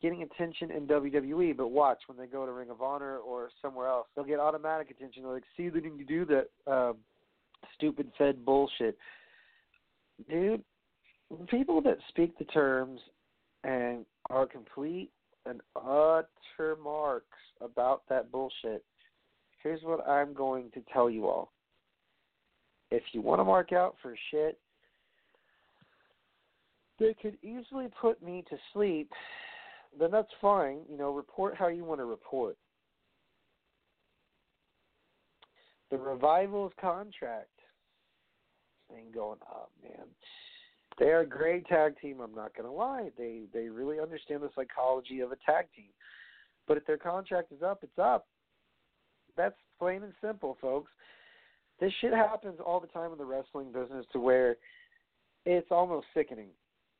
getting 0.00 0.22
attention 0.22 0.70
in 0.70 0.86
WWE, 0.86 1.56
but 1.56 1.68
watch 1.68 1.98
when 2.06 2.16
they 2.16 2.26
go 2.26 2.46
to 2.46 2.52
Ring 2.52 2.70
of 2.70 2.80
Honor 2.80 3.18
or 3.18 3.50
somewhere 3.60 3.88
else, 3.88 4.06
they'll 4.14 4.24
get 4.24 4.40
automatic 4.40 4.90
attention. 4.90 5.22
They're 5.22 5.34
like, 5.34 5.44
see, 5.56 5.68
they 5.68 5.80
didn't 5.80 6.06
do 6.06 6.24
that. 6.26 6.72
Um, 6.72 6.96
stupid 7.74 8.10
Fed 8.16 8.44
bullshit. 8.44 8.96
Dude, 10.28 10.62
people 11.48 11.80
that 11.82 11.98
speak 12.08 12.36
the 12.38 12.44
terms 12.46 13.00
and 13.64 14.04
are 14.30 14.46
complete 14.46 15.10
and 15.46 15.60
utter 15.76 16.76
marks 16.82 17.26
about 17.60 18.02
that 18.08 18.30
bullshit, 18.30 18.84
here's 19.62 19.82
what 19.82 20.06
I'm 20.08 20.32
going 20.34 20.70
to 20.74 20.82
tell 20.92 21.10
you 21.10 21.26
all. 21.26 21.52
If 22.90 23.02
you 23.12 23.20
want 23.20 23.40
to 23.40 23.44
mark 23.44 23.72
out 23.72 23.96
for 24.02 24.14
shit, 24.30 24.58
they 26.98 27.14
could 27.20 27.38
easily 27.42 27.88
put 28.00 28.22
me 28.22 28.44
to 28.50 28.56
sleep, 28.72 29.10
then 29.98 30.10
that's 30.10 30.28
fine. 30.40 30.80
You 30.88 30.98
know, 30.98 31.12
report 31.12 31.54
how 31.56 31.68
you 31.68 31.84
want 31.84 32.00
to 32.00 32.04
report. 32.04 32.56
The 35.90 35.98
Revival's 35.98 36.72
contract 36.80 37.48
thing 38.88 39.06
going 39.12 39.38
up, 39.50 39.70
man. 39.82 40.06
They 41.00 41.06
are 41.06 41.20
a 41.20 41.26
great 41.26 41.66
tag 41.66 41.98
team. 42.00 42.20
I'm 42.20 42.34
not 42.34 42.56
going 42.56 42.68
to 42.68 42.72
lie. 42.72 43.10
They 43.18 43.42
they 43.52 43.68
really 43.68 43.98
understand 43.98 44.42
the 44.42 44.50
psychology 44.54 45.20
of 45.20 45.32
a 45.32 45.36
tag 45.44 45.66
team. 45.74 45.88
But 46.68 46.76
if 46.76 46.86
their 46.86 46.98
contract 46.98 47.50
is 47.50 47.62
up, 47.62 47.80
it's 47.82 47.98
up. 47.98 48.28
That's 49.36 49.56
plain 49.80 50.04
and 50.04 50.12
simple, 50.20 50.56
folks. 50.60 50.90
This 51.80 51.92
shit 52.00 52.12
happens 52.12 52.60
all 52.64 52.78
the 52.78 52.86
time 52.86 53.10
in 53.10 53.18
the 53.18 53.24
wrestling 53.24 53.72
business 53.72 54.06
to 54.12 54.20
where 54.20 54.56
it's 55.46 55.70
almost 55.72 56.06
sickening. 56.14 56.50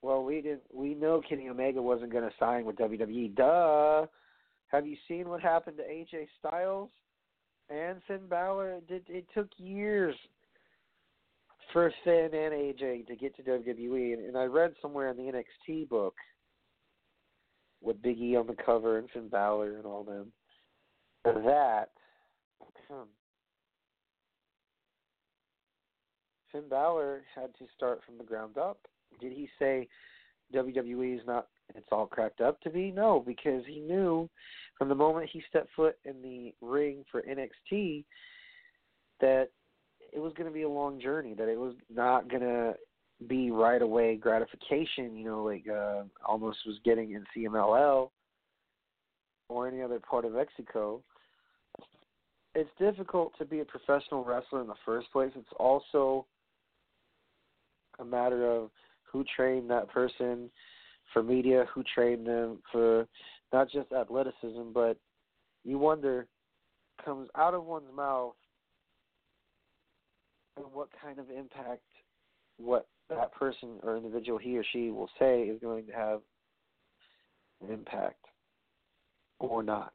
Well, 0.02 0.24
we 0.24 0.40
didn't. 0.40 0.62
We 0.72 0.94
know 0.94 1.22
Kenny 1.28 1.48
Omega 1.48 1.80
wasn't 1.80 2.10
going 2.10 2.24
to 2.24 2.34
sign 2.40 2.64
with 2.64 2.76
WWE. 2.76 3.36
Duh. 3.36 4.06
Have 4.68 4.86
you 4.86 4.96
seen 5.06 5.28
what 5.28 5.40
happened 5.40 5.76
to 5.76 5.82
AJ 5.82 6.26
Styles? 6.38 6.90
and 7.70 8.00
Finn 8.06 8.26
Balor. 8.28 8.80
It, 8.88 9.04
it 9.08 9.24
took 9.34 9.48
years 9.56 10.14
for 11.72 11.92
Finn 12.04 12.30
and 12.32 12.52
AJ 12.52 13.06
to 13.06 13.16
get 13.16 13.36
to 13.36 13.42
WWE, 13.42 14.14
and, 14.14 14.24
and 14.24 14.36
I 14.36 14.44
read 14.44 14.74
somewhere 14.80 15.08
in 15.08 15.16
the 15.16 15.32
NXT 15.32 15.88
book 15.88 16.14
with 17.82 18.02
Big 18.02 18.18
E 18.18 18.36
on 18.36 18.46
the 18.46 18.56
cover 18.64 18.98
and 18.98 19.08
Finn 19.10 19.28
Balor 19.28 19.76
and 19.76 19.86
all 19.86 20.04
them 20.04 20.32
that 21.24 21.90
hmm, 22.88 23.02
Finn 26.52 26.68
Balor 26.68 27.22
had 27.34 27.50
to 27.58 27.66
start 27.76 28.00
from 28.04 28.18
the 28.18 28.24
ground 28.24 28.58
up. 28.58 28.78
Did 29.20 29.32
he 29.32 29.48
say 29.58 29.88
WWE 30.54 31.16
is 31.16 31.26
not 31.26 31.48
it's 31.74 31.86
all 31.92 32.06
cracked 32.06 32.40
up 32.40 32.60
to 32.62 32.70
be? 32.70 32.90
No, 32.90 33.22
because 33.24 33.62
he 33.66 33.80
knew 33.80 34.28
from 34.76 34.88
the 34.88 34.94
moment 34.94 35.30
he 35.32 35.42
stepped 35.48 35.70
foot 35.76 35.96
in 36.04 36.20
the 36.22 36.52
ring 36.60 37.04
for 37.10 37.22
NXT 37.22 38.04
that 39.20 39.48
it 40.12 40.18
was 40.18 40.32
going 40.36 40.48
to 40.48 40.54
be 40.54 40.62
a 40.62 40.68
long 40.68 41.00
journey, 41.00 41.34
that 41.34 41.48
it 41.48 41.58
was 41.58 41.74
not 41.92 42.28
going 42.28 42.42
to 42.42 42.74
be 43.28 43.50
right 43.50 43.82
away 43.82 44.16
gratification, 44.16 45.16
you 45.16 45.24
know, 45.24 45.44
like 45.44 45.66
uh, 45.68 46.02
Almas 46.24 46.56
was 46.66 46.78
getting 46.84 47.12
in 47.12 47.24
CMLL 47.36 48.10
or 49.48 49.68
any 49.68 49.82
other 49.82 50.00
part 50.00 50.24
of 50.24 50.32
Mexico. 50.32 51.02
It's 52.54 52.70
difficult 52.78 53.32
to 53.38 53.44
be 53.44 53.60
a 53.60 53.64
professional 53.64 54.24
wrestler 54.24 54.60
in 54.60 54.66
the 54.66 54.74
first 54.84 55.12
place. 55.12 55.30
It's 55.36 55.46
also 55.58 56.26
a 57.98 58.04
matter 58.04 58.50
of 58.50 58.70
who 59.04 59.24
trained 59.36 59.70
that 59.70 59.88
person 59.88 60.50
for 61.12 61.22
media, 61.22 61.66
who 61.72 61.84
trained 61.94 62.26
them 62.26 62.60
for 62.72 63.06
not 63.52 63.70
just 63.70 63.92
athleticism, 63.92 64.72
but 64.72 64.96
you 65.64 65.78
wonder 65.78 66.26
comes 67.04 67.28
out 67.36 67.54
of 67.54 67.64
one's 67.64 67.92
mouth 67.94 68.34
and 70.64 70.72
what 70.72 70.88
kind 71.02 71.18
of 71.18 71.30
impact 71.30 71.82
what 72.58 72.86
that 73.08 73.32
person 73.32 73.78
or 73.82 73.96
individual 73.96 74.38
he 74.38 74.56
or 74.56 74.64
she 74.72 74.90
will 74.90 75.10
say 75.18 75.42
is 75.42 75.60
going 75.60 75.86
to 75.86 75.92
have 75.92 76.20
an 77.62 77.72
impact 77.72 78.24
or 79.38 79.62
not. 79.62 79.92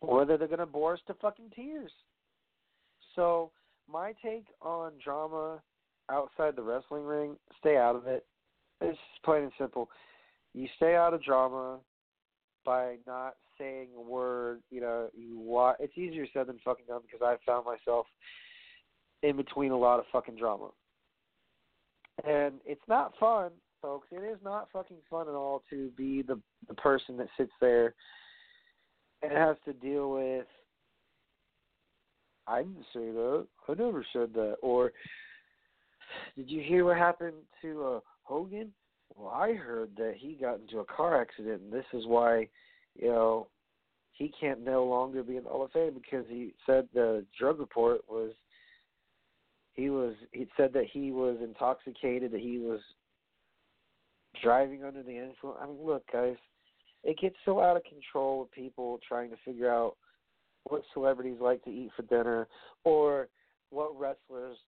Or 0.00 0.18
whether 0.18 0.36
they're 0.36 0.48
going 0.48 0.60
to 0.60 0.66
bore 0.66 0.94
us 0.94 1.00
to 1.06 1.14
fucking 1.14 1.50
tears. 1.54 1.90
So, 3.16 3.50
my 3.90 4.14
take 4.22 4.46
on 4.62 4.92
drama 5.02 5.60
outside 6.10 6.56
the 6.56 6.62
wrestling 6.62 7.04
ring, 7.04 7.36
stay 7.58 7.76
out 7.76 7.96
of 7.96 8.06
it. 8.06 8.24
It's 8.80 8.98
plain 9.24 9.44
and 9.44 9.52
simple. 9.58 9.90
You 10.54 10.68
stay 10.76 10.94
out 10.96 11.12
of 11.12 11.22
drama 11.22 11.78
by 12.64 12.96
not 13.06 13.34
saying 13.58 13.88
a 13.96 14.00
word. 14.00 14.62
You 14.70 14.80
know, 14.80 15.08
you 15.14 15.38
wa- 15.38 15.76
It's 15.80 15.96
easier 15.96 16.26
said 16.32 16.46
than 16.46 16.58
fucking 16.64 16.86
done 16.88 17.02
because 17.02 17.20
I 17.22 17.36
found 17.44 17.66
myself 17.66 18.06
in 19.22 19.36
between 19.36 19.72
a 19.72 19.78
lot 19.78 19.98
of 19.98 20.06
fucking 20.12 20.36
drama, 20.36 20.70
and 22.26 22.54
it's 22.64 22.80
not 22.88 23.12
fun, 23.18 23.50
folks. 23.82 24.08
It 24.10 24.24
is 24.24 24.38
not 24.42 24.68
fucking 24.72 24.98
fun 25.08 25.28
at 25.28 25.34
all 25.34 25.62
to 25.70 25.90
be 25.96 26.22
the 26.22 26.40
the 26.68 26.74
person 26.74 27.16
that 27.18 27.28
sits 27.36 27.52
there 27.60 27.94
and 29.22 29.32
has 29.32 29.56
to 29.64 29.72
deal 29.72 30.10
with. 30.10 30.46
I 32.46 32.62
didn't 32.62 32.86
say 32.92 33.10
that. 33.12 33.46
I 33.68 33.74
never 33.74 34.04
said 34.12 34.32
that. 34.34 34.56
Or 34.62 34.92
did 36.36 36.50
you 36.50 36.62
hear 36.62 36.84
what 36.84 36.96
happened 36.96 37.36
to 37.62 37.84
uh, 37.84 38.00
Hogan? 38.22 38.72
Well, 39.14 39.28
I 39.28 39.52
heard 39.52 39.90
that 39.96 40.14
he 40.16 40.34
got 40.40 40.60
into 40.60 40.78
a 40.78 40.84
car 40.84 41.20
accident, 41.20 41.62
and 41.62 41.72
this 41.72 41.84
is 41.92 42.06
why, 42.06 42.48
you 42.96 43.08
know, 43.08 43.48
he 44.12 44.32
can't 44.40 44.64
no 44.64 44.84
longer 44.84 45.22
be 45.22 45.36
in 45.36 45.44
the 45.44 45.50
Hall 45.50 45.64
of 45.64 45.72
Fame 45.72 45.94
because 45.94 46.24
he 46.28 46.52
said 46.66 46.88
the 46.92 47.24
drug 47.38 47.58
report 47.58 48.02
was 48.08 48.32
he 49.80 49.88
was 49.88 50.14
he 50.32 50.46
said 50.56 50.74
that 50.74 50.84
he 50.92 51.10
was 51.10 51.38
intoxicated, 51.42 52.32
that 52.32 52.40
he 52.40 52.58
was 52.58 52.80
driving 54.42 54.84
under 54.84 55.02
the 55.02 55.16
influence. 55.16 55.58
I 55.62 55.66
mean, 55.66 55.78
look, 55.82 56.02
guys, 56.12 56.36
it 57.02 57.18
gets 57.18 57.36
so 57.46 57.60
out 57.60 57.78
of 57.78 57.82
control 57.84 58.40
with 58.40 58.52
people 58.52 59.00
trying 59.08 59.30
to 59.30 59.36
figure 59.42 59.72
out 59.72 59.96
what 60.64 60.82
celebrities 60.92 61.38
like 61.40 61.64
to 61.64 61.70
eat 61.70 61.90
for 61.96 62.02
dinner 62.02 62.46
or 62.84 63.28
what 63.70 63.98
wrestlers 63.98 64.58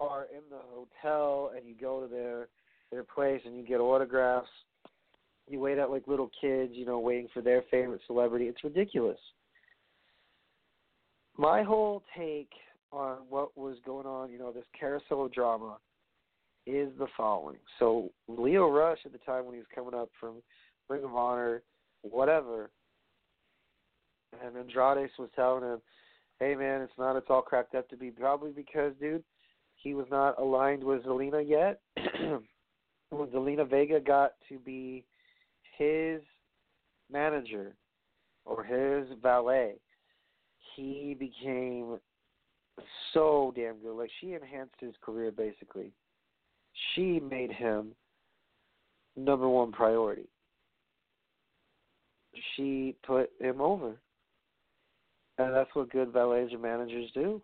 are 0.00 0.24
in 0.24 0.42
the 0.50 0.58
hotel 0.74 1.52
and 1.56 1.64
you 1.64 1.76
go 1.80 2.00
to 2.00 2.08
their 2.08 2.48
their 2.90 3.04
place 3.04 3.40
and 3.44 3.56
you 3.56 3.64
get 3.64 3.78
autographs. 3.78 4.48
You 5.48 5.60
wait 5.60 5.78
out 5.78 5.90
like 5.90 6.08
little 6.08 6.30
kids, 6.40 6.72
you 6.74 6.84
know, 6.84 6.98
waiting 6.98 7.28
for 7.32 7.42
their 7.42 7.62
favorite 7.70 8.00
celebrity. 8.08 8.46
It's 8.46 8.64
ridiculous. 8.64 9.18
My 11.38 11.62
whole 11.62 12.02
take 12.16 12.50
on 12.92 13.18
what 13.28 13.56
was 13.56 13.76
going 13.84 14.06
on, 14.06 14.30
you 14.30 14.38
know, 14.38 14.52
this 14.52 14.64
carousel 14.78 15.28
drama 15.28 15.78
is 16.66 16.90
the 16.98 17.06
following. 17.16 17.58
So 17.78 18.10
Lio 18.28 18.70
Rush 18.70 18.98
at 19.04 19.12
the 19.12 19.18
time 19.18 19.44
when 19.46 19.54
he 19.54 19.58
was 19.58 19.66
coming 19.74 19.94
up 19.94 20.10
from 20.20 20.42
Ring 20.88 21.04
of 21.04 21.14
Honor, 21.14 21.62
whatever, 22.02 22.70
and 24.44 24.56
Andrade 24.56 25.10
was 25.18 25.30
telling 25.34 25.64
him, 25.64 25.82
"Hey 26.38 26.54
man, 26.54 26.82
it's 26.82 26.96
not. 26.98 27.16
It's 27.16 27.28
all 27.28 27.42
cracked 27.42 27.74
up 27.74 27.88
to 27.88 27.96
be 27.96 28.10
probably 28.10 28.52
because, 28.52 28.94
dude, 29.00 29.24
he 29.74 29.94
was 29.94 30.06
not 30.10 30.38
aligned 30.38 30.84
with 30.84 31.04
Zelina 31.04 31.46
yet. 31.46 31.80
when 33.10 33.28
Zelina 33.28 33.68
Vega 33.68 34.00
got 34.00 34.32
to 34.48 34.58
be 34.58 35.04
his 35.76 36.22
manager 37.10 37.74
or 38.44 38.64
his 38.64 39.06
valet, 39.20 39.74
he 40.74 41.16
became 41.18 41.98
so 43.12 43.52
damn 43.54 43.78
good. 43.78 43.96
Like 43.96 44.10
she 44.20 44.34
enhanced 44.34 44.74
his 44.80 44.94
career 45.02 45.30
basically. 45.30 45.92
She 46.94 47.20
made 47.20 47.52
him 47.52 47.94
number 49.16 49.48
one 49.48 49.72
priority. 49.72 50.28
She 52.56 52.96
put 53.06 53.30
him 53.40 53.60
over. 53.60 53.96
And 55.38 55.54
that's 55.54 55.70
what 55.74 55.90
good 55.90 56.12
valets 56.12 56.52
and 56.52 56.62
managers 56.62 57.10
do. 57.14 57.40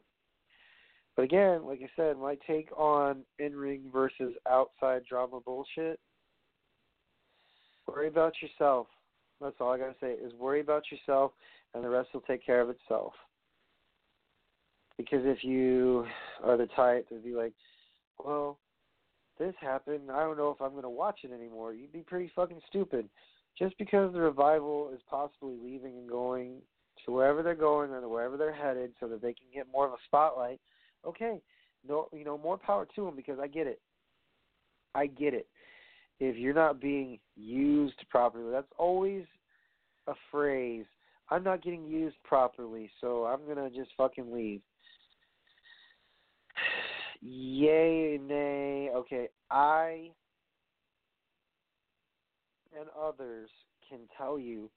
But 1.17 1.23
again, 1.25 1.64
like 1.67 1.81
I 1.83 1.88
said, 1.97 2.17
my 2.17 2.37
take 2.47 2.69
on 2.77 3.23
in 3.38 3.57
ring 3.57 3.91
versus 3.93 4.35
outside 4.49 5.03
drama 5.09 5.41
bullshit. 5.45 5.99
Worry 7.87 8.09
about 8.09 8.35
yourself. 8.41 8.87
That's 9.41 9.57
all 9.61 9.73
I 9.73 9.79
gotta 9.79 9.95
say 10.01 10.12
is 10.12 10.33
worry 10.35 10.61
about 10.61 10.85
yourself 10.91 11.33
and 11.75 11.83
the 11.83 11.88
rest 11.88 12.11
will 12.12 12.21
take 12.23 12.45
care 12.45 12.61
of 12.61 12.71
itself. 12.71 13.12
Because 14.98 15.22
if 15.24 15.42
you 15.42 16.04
are 16.44 16.58
the 16.58 16.66
type 16.76 17.08
to 17.08 17.14
be 17.14 17.34
like, 17.34 17.54
Well, 18.22 18.58
this 19.38 19.54
happened, 19.61 20.11
I 20.11 20.20
don't 20.20 20.37
know 20.37 20.50
if 20.50 20.61
I'm 20.61 20.74
gonna 20.74 20.90
watch 20.90 21.20
it 21.22 21.32
anymore, 21.32 21.72
you'd 21.72 21.92
be 21.92 22.00
pretty 22.00 22.30
fucking 22.34 22.61
stupid. 22.68 23.08
Just 23.58 23.78
because 23.78 24.12
the 24.12 24.20
revival 24.20 24.90
is 24.94 25.00
possibly 25.08 25.56
leaving 25.62 25.96
and 25.96 26.08
going 26.08 26.56
to 27.04 27.12
wherever 27.12 27.42
they're 27.42 27.54
going 27.54 27.90
or 27.90 28.08
wherever 28.08 28.37
they're 28.37 28.52
headed 28.52 28.92
so 29.00 29.08
that 29.08 29.22
they 29.22 29.32
can 29.32 29.46
get 29.52 29.66
more 29.72 29.87
of 29.87 29.92
a 29.92 29.96
spotlight, 30.06 30.61
okay, 31.06 31.40
no, 31.87 32.08
you 32.12 32.24
know, 32.24 32.38
more 32.38 32.58
power 32.58 32.87
to 32.94 33.04
them 33.04 33.16
because 33.16 33.38
I 33.40 33.46
get 33.46 33.66
it. 33.66 33.80
I 34.94 35.06
get 35.06 35.34
it. 35.34 35.46
If 36.20 36.37
you're 36.37 36.54
not 36.54 36.80
being 36.80 37.18
used 37.37 38.00
properly, 38.11 38.50
that's 38.50 38.72
always 38.76 39.24
a 40.08 40.14
phrase. 40.30 40.87
I'm 41.30 41.44
not 41.44 41.62
getting 41.62 41.87
used 41.87 42.16
properly, 42.24 42.90
so 43.00 43.24
I'm 43.24 43.46
gonna 43.46 43.70
just 43.70 43.90
fucking 43.96 44.32
leave. 44.32 44.61
Yay, 47.20 48.18
nay. 48.22 48.90
Okay, 48.94 49.28
I 49.50 50.11
and 52.78 52.88
others 53.00 53.50
can 53.88 54.00
tell 54.16 54.38
you 54.38 54.70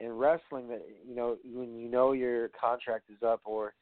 in 0.00 0.12
wrestling 0.12 0.68
that 0.68 0.86
you 1.06 1.14
know 1.14 1.36
when 1.44 1.76
you 1.76 1.88
know 1.88 2.12
your 2.12 2.50
contract 2.60 3.10
is 3.10 3.22
up 3.22 3.40
or 3.44 3.74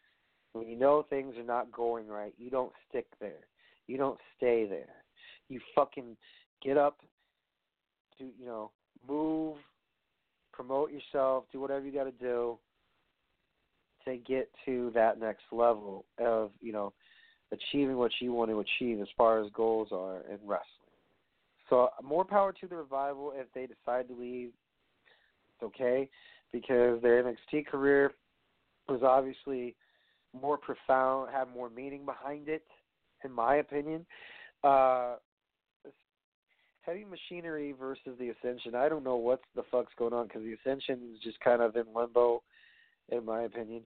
when 0.53 0.67
you 0.67 0.79
know 0.79 1.05
things 1.11 1.37
are 1.37 1.43
not 1.43 1.71
going 1.71 2.09
right, 2.09 2.33
you 2.39 2.51
don't 2.51 2.73
stick 2.89 3.07
there. 3.21 3.47
You 3.87 3.99
don't 3.99 4.19
stay 4.37 4.67
there. 4.67 4.95
You 5.49 5.61
fucking 5.75 6.17
get 6.63 6.79
up, 6.79 6.99
do 8.19 8.31
you 8.39 8.47
know, 8.47 8.71
move, 9.07 9.57
promote 10.53 10.91
yourself, 10.91 11.45
do 11.53 11.61
whatever 11.61 11.85
you 11.85 11.93
got 11.93 12.05
to 12.05 12.13
do 12.13 12.59
to 14.07 14.17
get 14.17 14.49
to 14.65 14.91
that 14.95 15.21
next 15.21 15.45
level 15.53 16.07
of 16.19 16.51
you 16.61 16.73
know 16.73 16.93
achieving 17.53 17.97
what 17.97 18.11
you 18.21 18.33
want 18.33 18.51
to 18.51 18.61
achieve 18.61 19.01
as 19.01 19.09
far 19.17 19.43
as 19.43 19.51
goals 19.53 19.89
are 19.93 20.23
in 20.31 20.39
wrestling. 20.45 20.87
So 21.69 21.91
more 22.03 22.25
power 22.25 22.53
to 22.61 22.67
the 22.67 22.77
revival 22.77 23.33
if 23.35 23.47
they 23.55 23.67
decide 23.67 24.09
to 24.09 24.15
leave. 24.15 24.51
It's 25.55 25.63
okay 25.63 26.09
because 26.53 27.01
their 27.03 27.23
NXT 27.23 27.67
career 27.67 28.13
was 28.89 29.03
obviously 29.03 29.75
more 30.41 30.59
profound, 30.59 31.31
had 31.33 31.49
more 31.55 31.71
meaning 31.71 32.05
behind 32.05 32.49
it, 32.49 32.65
in 33.25 33.33
my 33.33 33.57
opinion. 33.57 34.07
Uh, 34.63 35.17
heavy 36.83 37.05
machinery 37.05 37.75
versus 37.79 38.17
the 38.19 38.31
Ascension. 38.31 38.75
I 38.75 38.89
don't 38.89 39.05
know 39.05 39.17
what 39.17 39.41
the 39.55 39.65
fuck's 39.71 39.93
going 39.99 40.13
on 40.13 40.29
because 40.29 40.43
the 40.43 40.55
Ascension 40.55 41.01
is 41.13 41.21
just 41.23 41.41
kind 41.41 41.61
of 41.61 41.75
in 41.77 41.85
limbo, 41.95 42.43
in 43.11 43.25
my 43.25 43.43
opinion. 43.43 43.83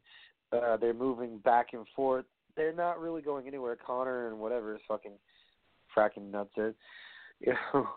Uh, 0.52 0.76
they're 0.76 0.92
moving 0.92 1.38
back 1.38 1.68
and 1.72 1.86
forth. 1.96 2.26
They're 2.60 2.74
not 2.74 3.00
really 3.00 3.22
going 3.22 3.48
anywhere. 3.48 3.74
Konnor 3.74 4.28
and 4.28 4.38
whatever 4.38 4.74
is 4.74 4.82
fucking 4.86 5.14
fracking 5.96 6.30
nuts. 6.30 6.50
It. 6.56 6.76
You 7.42 7.54
know, 7.72 7.88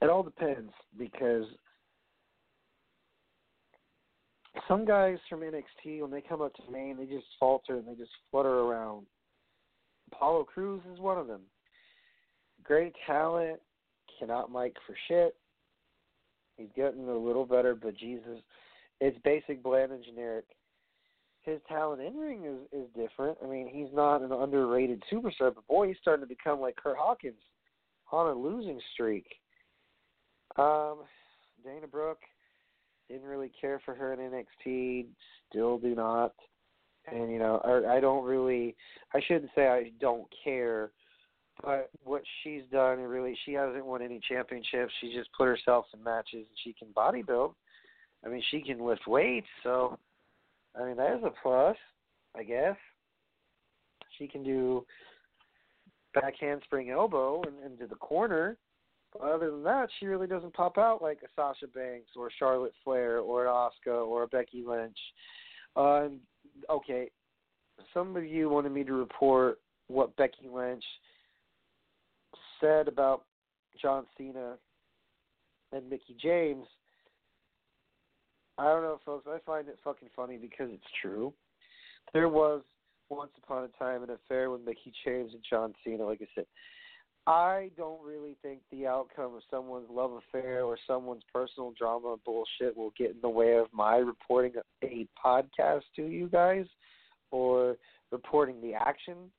it 0.00 0.08
all 0.08 0.22
depends 0.22 0.70
because 0.96 1.42
some 4.68 4.84
guys 4.84 5.18
from 5.28 5.40
NXT 5.40 6.02
when 6.02 6.12
they 6.12 6.20
come 6.20 6.40
up 6.40 6.54
to 6.54 6.70
main, 6.70 6.96
they 6.96 7.06
just 7.06 7.26
falter 7.40 7.78
and 7.78 7.88
they 7.88 7.96
just 7.96 8.12
flutter 8.30 8.60
around. 8.60 9.06
Apollo 10.12 10.44
Crews 10.44 10.82
is 10.92 11.00
one 11.00 11.18
of 11.18 11.26
them. 11.26 11.40
Great 12.62 12.92
talent, 13.08 13.58
cannot 14.20 14.52
mic 14.52 14.76
for 14.86 14.94
shit. 15.08 15.34
He's 16.56 16.68
getting 16.76 17.08
a 17.08 17.18
little 17.18 17.44
better, 17.44 17.74
but 17.74 17.96
Jesus, 17.96 18.38
it's 19.00 19.18
basic, 19.24 19.64
bland, 19.64 19.90
and 19.90 20.04
generic 20.04 20.44
his 21.48 21.60
talent 21.68 22.02
in 22.02 22.16
ring 22.16 22.44
is 22.44 22.80
is 22.80 22.88
different. 22.94 23.38
I 23.42 23.46
mean, 23.46 23.68
he's 23.68 23.92
not 23.92 24.22
an 24.22 24.32
underrated 24.32 25.02
superstar, 25.10 25.54
but 25.54 25.66
boy, 25.66 25.88
he's 25.88 25.96
starting 26.00 26.22
to 26.22 26.28
become 26.28 26.60
like 26.60 26.76
Curt 26.76 26.96
Hawkins 26.98 27.40
on 28.12 28.28
a 28.28 28.34
losing 28.34 28.80
streak. 28.92 29.26
Um, 30.56 30.98
Dana 31.64 31.86
Brooke 31.90 32.22
didn't 33.08 33.26
really 33.26 33.50
care 33.60 33.80
for 33.84 33.94
her 33.94 34.12
in 34.12 34.18
NXT, 34.18 35.06
still 35.48 35.78
do 35.78 35.94
not. 35.94 36.34
And 37.10 37.32
you 37.32 37.38
know, 37.38 37.60
I, 37.64 37.96
I 37.96 38.00
don't 38.00 38.24
really, 38.24 38.76
I 39.14 39.20
shouldn't 39.26 39.50
say 39.54 39.68
I 39.68 39.92
don't 40.00 40.26
care, 40.44 40.90
but 41.62 41.90
what 42.04 42.22
she's 42.42 42.62
done, 42.70 42.98
really, 43.00 43.36
she 43.46 43.52
hasn't 43.54 43.86
won 43.86 44.02
any 44.02 44.20
championships. 44.28 44.92
She 45.00 45.14
just 45.14 45.30
put 45.32 45.46
herself 45.46 45.86
in 45.94 46.02
matches, 46.02 46.46
and 46.46 46.58
she 46.62 46.74
can 46.74 46.88
bodybuild. 46.88 47.54
I 48.24 48.28
mean, 48.28 48.42
she 48.50 48.60
can 48.60 48.84
lift 48.84 49.06
weights, 49.06 49.46
so 49.62 49.98
I 50.76 50.84
mean, 50.84 50.96
that 50.96 51.16
is 51.16 51.24
a 51.24 51.32
plus, 51.42 51.76
I 52.36 52.42
guess. 52.42 52.76
She 54.18 54.26
can 54.26 54.42
do 54.42 54.84
back 56.14 56.34
handspring 56.40 56.90
elbow 56.90 57.42
and 57.46 57.72
into 57.72 57.86
the 57.86 57.96
corner. 57.96 58.56
But 59.12 59.22
other 59.22 59.50
than 59.50 59.62
that, 59.64 59.88
she 59.98 60.06
really 60.06 60.26
doesn't 60.26 60.54
pop 60.54 60.76
out 60.78 61.00
like 61.00 61.18
a 61.24 61.28
Sasha 61.34 61.66
Banks 61.66 62.10
or 62.16 62.30
Charlotte 62.38 62.74
Flair 62.84 63.18
or 63.18 63.46
an 63.46 63.52
Asuka 63.52 64.06
or 64.06 64.24
a 64.24 64.28
Becky 64.28 64.62
Lynch. 64.66 64.98
Uh, 65.76 66.08
okay, 66.68 67.10
some 67.94 68.16
of 68.16 68.26
you 68.26 68.48
wanted 68.48 68.72
me 68.72 68.84
to 68.84 68.92
report 68.92 69.58
what 69.86 70.16
Becky 70.16 70.48
Lynch 70.52 70.84
said 72.60 72.88
about 72.88 73.24
John 73.80 74.04
Cena 74.16 74.56
and 75.72 75.88
Mickie 75.88 76.16
James 76.20 76.66
I 78.58 78.64
don't 78.64 78.82
know, 78.82 78.98
folks. 79.06 79.26
I 79.28 79.38
find 79.46 79.68
it 79.68 79.78
fucking 79.84 80.08
funny 80.16 80.36
because 80.36 80.68
it's 80.72 80.82
true. 81.00 81.32
There 82.12 82.28
was 82.28 82.62
once 83.08 83.30
upon 83.42 83.64
a 83.64 83.68
time 83.82 84.02
an 84.02 84.10
affair 84.10 84.50
with 84.50 84.62
Mickie 84.62 84.92
James 85.04 85.32
and 85.32 85.42
John 85.48 85.74
Cena. 85.84 86.04
Like 86.04 86.20
I 86.20 86.26
said, 86.34 86.46
I 87.26 87.70
don't 87.76 88.02
really 88.04 88.36
think 88.42 88.60
the 88.72 88.86
outcome 88.86 89.34
of 89.34 89.42
someone's 89.50 89.88
love 89.90 90.12
affair 90.12 90.64
or 90.64 90.76
someone's 90.86 91.22
personal 91.32 91.72
drama 91.78 92.16
bullshit 92.24 92.76
will 92.76 92.92
get 92.98 93.10
in 93.10 93.20
the 93.22 93.28
way 93.28 93.58
of 93.58 93.66
my 93.72 93.96
reporting 93.96 94.54
a 94.82 95.06
podcast 95.24 95.82
to 95.96 96.06
you 96.06 96.28
guys 96.28 96.64
or 97.30 97.76
reporting 98.10 98.60
the 98.60 98.74
action, 98.74 99.30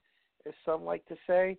as 0.47 0.53
some 0.65 0.85
like 0.85 1.05
to 1.07 1.15
say. 1.27 1.57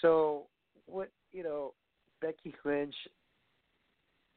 So 0.00 0.46
what 0.86 1.10
you 1.32 1.42
know, 1.42 1.74
Becky 2.22 2.54
Lynch 2.64 2.94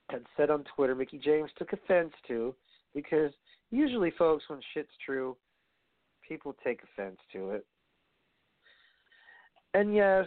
had 0.10 0.24
said 0.36 0.50
on 0.50 0.64
Twitter, 0.76 0.96
Mickie 0.96 1.20
James 1.24 1.50
took 1.58 1.74
offense 1.74 2.14
to 2.28 2.56
because 2.94 3.32
usually, 3.72 4.12
folks, 4.18 4.44
when 4.48 4.60
shit's 4.74 4.90
true, 5.06 5.36
people 6.28 6.56
take 6.64 6.82
offense 6.84 7.18
to 7.34 7.52
it. 7.52 7.66
And 9.74 9.94
yes, 9.94 10.26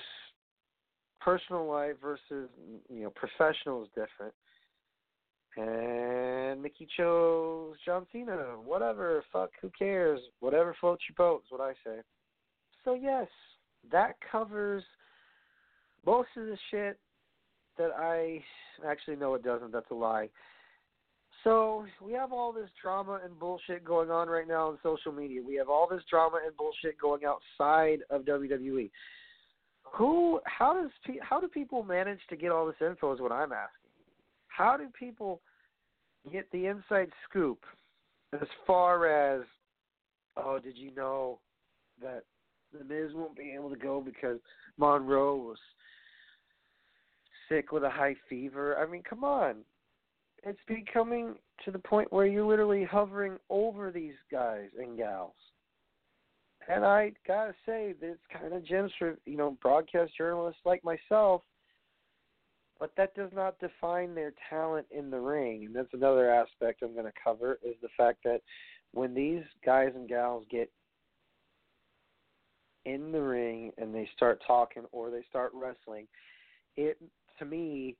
personal 1.20 1.66
life 1.66 1.94
versus 2.00 2.48
you 2.88 3.02
know 3.02 3.10
professional 3.10 3.82
is 3.82 3.88
different. 3.88 4.34
And 5.56 6.62
Mickie 6.62 6.88
chose 6.96 7.76
John 7.84 8.06
Cena. 8.10 8.56
Whatever, 8.64 9.22
fuck, 9.32 9.50
who 9.60 9.70
cares? 9.78 10.20
Whatever 10.40 10.74
floats 10.80 11.02
your 11.08 11.14
boat 11.16 11.42
is 11.44 11.50
what 11.50 11.60
I 11.60 11.72
say. 11.84 12.00
So 12.84 12.94
yes, 12.94 13.28
that 13.90 14.16
covers 14.30 14.82
most 16.06 16.28
of 16.36 16.46
the 16.46 16.56
shit 16.70 16.98
that 17.78 17.90
I 17.96 18.42
actually 18.86 19.16
no 19.16 19.34
it 19.34 19.42
doesn't, 19.42 19.72
that's 19.72 19.90
a 19.90 19.94
lie. 19.94 20.28
So 21.44 21.86
we 22.00 22.12
have 22.12 22.32
all 22.32 22.52
this 22.52 22.68
drama 22.80 23.20
and 23.24 23.38
bullshit 23.38 23.84
going 23.84 24.10
on 24.10 24.28
right 24.28 24.46
now 24.46 24.68
on 24.68 24.78
social 24.82 25.12
media. 25.12 25.40
We 25.42 25.56
have 25.56 25.68
all 25.68 25.88
this 25.90 26.02
drama 26.08 26.40
and 26.46 26.56
bullshit 26.56 26.98
going 27.00 27.22
outside 27.24 28.00
of 28.10 28.22
WWE. 28.22 28.90
Who? 29.94 30.40
How 30.44 30.74
does? 30.74 30.90
How 31.20 31.40
do 31.40 31.48
people 31.48 31.82
manage 31.82 32.20
to 32.30 32.36
get 32.36 32.52
all 32.52 32.66
this 32.66 32.76
info? 32.80 33.12
Is 33.12 33.20
what 33.20 33.32
I'm 33.32 33.52
asking. 33.52 33.90
How 34.46 34.76
do 34.76 34.86
people 34.98 35.40
get 36.30 36.50
the 36.52 36.66
inside 36.66 37.10
scoop 37.28 37.64
as 38.32 38.48
far 38.66 39.06
as? 39.06 39.42
Oh, 40.36 40.58
did 40.62 40.78
you 40.78 40.94
know 40.94 41.40
that 42.00 42.22
the 42.72 42.84
Miz 42.84 43.12
won't 43.14 43.36
be 43.36 43.52
able 43.54 43.68
to 43.68 43.76
go 43.76 44.00
because 44.00 44.38
Monroe 44.78 45.36
was 45.36 45.58
sick 47.52 47.72
with 47.72 47.84
a 47.84 47.90
high 47.90 48.16
fever? 48.28 48.78
I 48.78 48.90
mean, 48.90 49.02
come 49.08 49.24
on 49.24 49.56
it's 50.44 50.60
becoming 50.66 51.34
to 51.64 51.70
the 51.70 51.78
point 51.78 52.12
where 52.12 52.26
you're 52.26 52.46
literally 52.46 52.84
hovering 52.84 53.36
over 53.48 53.90
these 53.90 54.14
guys 54.30 54.68
and 54.78 54.96
gals. 54.96 55.34
And 56.68 56.84
I 56.84 57.12
gotta 57.26 57.54
say, 57.66 57.94
this 58.00 58.18
kind 58.32 58.52
of 58.52 58.64
gems 58.64 58.92
for 58.98 59.16
you 59.24 59.36
know 59.36 59.56
broadcast 59.62 60.12
journalists 60.16 60.60
like 60.64 60.82
myself. 60.84 61.42
But 62.78 62.92
that 62.96 63.14
does 63.14 63.30
not 63.32 63.60
define 63.60 64.14
their 64.14 64.32
talent 64.50 64.86
in 64.90 65.10
the 65.10 65.20
ring, 65.20 65.66
and 65.66 65.74
that's 65.74 65.92
another 65.92 66.30
aspect 66.30 66.82
I'm 66.82 66.94
going 66.94 67.04
to 67.04 67.12
cover 67.22 67.60
is 67.64 67.76
the 67.80 67.88
fact 67.96 68.24
that 68.24 68.40
when 68.92 69.14
these 69.14 69.44
guys 69.64 69.92
and 69.94 70.08
gals 70.08 70.44
get 70.50 70.68
in 72.84 73.12
the 73.12 73.20
ring 73.20 73.70
and 73.78 73.94
they 73.94 74.08
start 74.16 74.42
talking 74.44 74.82
or 74.90 75.10
they 75.10 75.22
start 75.30 75.52
wrestling, 75.54 76.08
it 76.76 76.98
to 77.42 77.48
me 77.48 77.96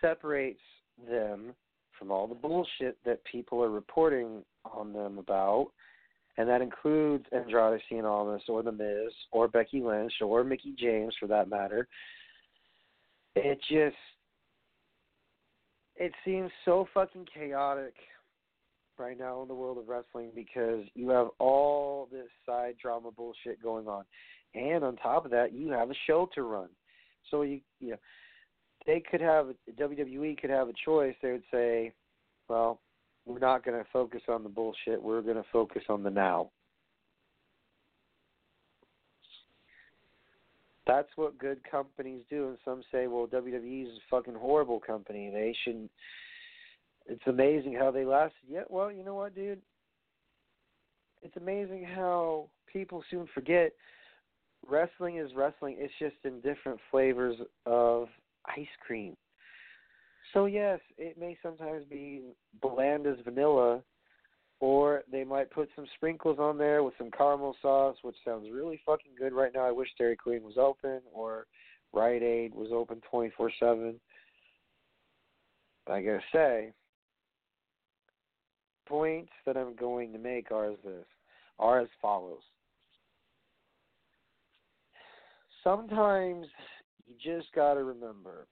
separates 0.00 0.60
them 1.08 1.54
from 1.98 2.10
all 2.10 2.26
the 2.26 2.34
bullshit 2.34 2.98
that 3.04 3.24
people 3.24 3.62
are 3.62 3.70
reporting 3.70 4.42
on 4.64 4.92
them 4.92 5.18
about, 5.18 5.68
and 6.36 6.48
that 6.48 6.60
includes 6.60 7.24
Andrade 7.32 7.80
Cien 7.90 8.04
Almas 8.04 8.42
or 8.48 8.62
The 8.62 8.72
Miz 8.72 9.12
or 9.32 9.48
Becky 9.48 9.80
Lynch 9.80 10.12
or 10.20 10.44
Mickie 10.44 10.74
James 10.78 11.14
for 11.18 11.26
that 11.28 11.48
matter. 11.48 11.88
It 13.34 13.58
just 13.68 13.96
it 15.96 16.12
seems 16.24 16.50
so 16.64 16.86
fucking 16.92 17.26
chaotic 17.32 17.94
right 18.98 19.18
now 19.18 19.42
in 19.42 19.48
the 19.48 19.54
world 19.54 19.78
of 19.78 19.88
wrestling 19.88 20.30
because 20.34 20.84
you 20.94 21.08
have 21.10 21.28
all 21.38 22.08
this 22.10 22.28
side 22.44 22.74
drama 22.80 23.10
bullshit 23.10 23.62
going 23.62 23.88
on. 23.88 24.04
And 24.54 24.84
on 24.84 24.96
top 24.96 25.24
of 25.24 25.30
that, 25.30 25.52
you 25.52 25.70
have 25.70 25.90
a 25.90 25.94
show 26.06 26.28
to 26.34 26.42
run. 26.42 26.68
So 27.30 27.42
you 27.42 27.60
you 27.80 27.90
know 27.90 27.96
they 28.86 29.00
could 29.00 29.20
have 29.20 29.48
WWE 29.78 30.40
could 30.40 30.50
have 30.50 30.68
a 30.68 30.72
choice. 30.84 31.14
They 31.22 31.32
would 31.32 31.42
say, 31.50 31.92
"Well, 32.48 32.80
we're 33.24 33.38
not 33.38 33.64
going 33.64 33.78
to 33.82 33.90
focus 33.92 34.22
on 34.28 34.42
the 34.42 34.48
bullshit. 34.48 35.02
We're 35.02 35.22
going 35.22 35.36
to 35.36 35.44
focus 35.52 35.82
on 35.88 36.02
the 36.02 36.10
now." 36.10 36.50
That's 40.86 41.08
what 41.16 41.36
good 41.36 41.68
companies 41.68 42.22
do, 42.30 42.48
and 42.48 42.58
some 42.64 42.82
say, 42.92 43.08
"Well, 43.08 43.26
WWE 43.26 43.82
is 43.82 43.96
a 43.96 44.00
fucking 44.08 44.34
horrible 44.34 44.80
company. 44.80 45.30
They 45.30 45.54
shouldn't." 45.64 45.90
It's 47.06 47.26
amazing 47.26 47.74
how 47.74 47.90
they 47.90 48.04
lasted. 48.04 48.48
Yeah, 48.48 48.64
well, 48.68 48.90
you 48.90 49.04
know 49.04 49.14
what, 49.14 49.34
dude? 49.34 49.62
It's 51.22 51.36
amazing 51.36 51.84
how 51.84 52.48
people 52.72 53.02
soon 53.10 53.26
forget 53.34 53.72
wrestling 54.68 55.18
is 55.18 55.34
wrestling. 55.34 55.76
It's 55.78 55.92
just 55.98 56.16
in 56.24 56.40
different 56.40 56.80
flavors 56.90 57.36
of 57.64 58.08
ice 58.56 58.66
cream. 58.86 59.16
So 60.32 60.46
yes, 60.46 60.80
it 60.98 61.18
may 61.18 61.38
sometimes 61.42 61.84
be 61.88 62.22
bland 62.60 63.06
as 63.06 63.16
vanilla, 63.24 63.82
or 64.60 65.02
they 65.10 65.24
might 65.24 65.50
put 65.50 65.68
some 65.76 65.86
sprinkles 65.94 66.38
on 66.38 66.58
there 66.58 66.82
with 66.82 66.94
some 66.98 67.10
caramel 67.10 67.56
sauce, 67.62 67.96
which 68.02 68.16
sounds 68.24 68.48
really 68.52 68.80
fucking 68.84 69.12
good 69.18 69.32
right 69.32 69.52
now. 69.54 69.66
I 69.66 69.70
wish 69.72 69.88
Dairy 69.96 70.16
Queen 70.16 70.42
was 70.42 70.58
open 70.58 71.00
or 71.12 71.46
Rite 71.92 72.22
Aid 72.22 72.54
was 72.54 72.68
open 72.72 73.00
twenty 73.10 73.30
four 73.36 73.50
seven. 73.60 74.00
I 75.88 76.02
gotta 76.02 76.20
say, 76.32 76.72
points 78.86 79.32
that 79.46 79.56
I'm 79.56 79.76
going 79.76 80.12
to 80.12 80.18
make 80.18 80.50
are 80.50 80.70
as 80.70 80.78
this 80.84 81.06
are 81.58 81.80
as 81.80 81.88
follows. 82.02 82.42
Sometimes 85.62 86.46
you 87.06 87.14
just 87.22 87.52
got 87.54 87.74
to 87.74 87.84
remember 87.84 88.46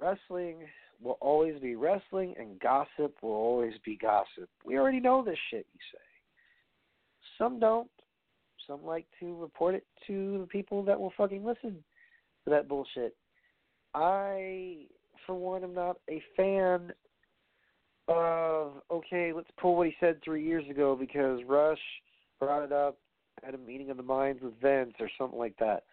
wrestling 0.00 0.58
will 1.02 1.18
always 1.20 1.60
be 1.60 1.74
wrestling 1.76 2.34
and 2.38 2.58
gossip 2.60 3.16
will 3.22 3.30
always 3.30 3.74
be 3.84 3.96
gossip. 3.96 4.48
We 4.64 4.78
already 4.78 5.00
know 5.00 5.24
this 5.24 5.38
shit, 5.50 5.66
you 5.72 5.80
say. 5.92 5.98
Some 7.38 7.58
don't. 7.58 7.90
Some 8.66 8.84
like 8.84 9.06
to 9.20 9.36
report 9.36 9.74
it 9.74 9.84
to 10.06 10.38
the 10.40 10.46
people 10.46 10.82
that 10.84 10.98
will 10.98 11.12
fucking 11.16 11.44
listen 11.44 11.84
to 12.44 12.50
that 12.50 12.68
bullshit. 12.68 13.14
I, 13.94 14.86
for 15.26 15.34
one, 15.34 15.62
am 15.64 15.74
not 15.74 15.98
a 16.08 16.22
fan 16.36 16.92
of, 18.08 18.72
okay, 18.90 19.32
let's 19.34 19.50
pull 19.60 19.76
what 19.76 19.86
he 19.86 19.94
said 20.00 20.20
three 20.24 20.44
years 20.44 20.68
ago 20.70 20.96
because 20.98 21.40
Rush 21.46 21.78
brought 22.40 22.64
it 22.64 22.72
up 22.72 22.96
at 23.46 23.54
a 23.54 23.58
meeting 23.58 23.90
of 23.90 23.96
the 23.96 24.02
minds 24.02 24.42
with 24.42 24.58
Vince 24.60 24.94
or 25.00 25.10
something 25.18 25.38
like 25.38 25.56
that. 25.58 25.84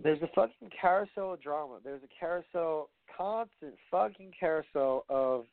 There's 0.00 0.22
a 0.22 0.28
fucking 0.34 0.70
carousel 0.80 1.34
of 1.34 1.42
drama. 1.42 1.78
There's 1.82 2.02
a 2.02 2.20
carousel, 2.20 2.90
constant 3.16 3.74
fucking 3.90 4.32
carousel 4.38 5.04
of 5.08 5.44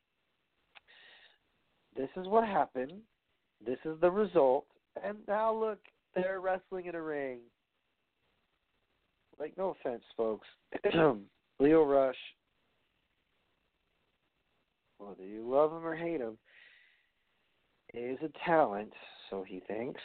this 1.96 2.10
is 2.18 2.28
what 2.28 2.46
happened, 2.46 2.92
this 3.66 3.80
is 3.86 4.00
the 4.02 4.12
result, 4.12 4.66
and 5.04 5.18
now 5.28 5.54
look, 5.54 5.80
they're 6.14 6.42
wrestling 6.42 6.86
in 6.88 6.96
a 6.96 7.02
ring. 7.02 7.40
Like, 9.40 9.58
no 9.58 9.76
offense, 9.80 10.04
folks. 10.16 10.48
Lio 11.60 11.84
Rush, 11.84 12.16
whether 14.98 15.26
you 15.26 15.50
love 15.50 15.72
him 15.72 15.86
or 15.86 15.96
hate 15.96 16.22
him, 16.22 16.38
is 17.98 18.18
a 18.24 18.30
talent 18.46 18.92
so 19.30 19.44
he 19.48 19.62
thinks, 19.68 20.02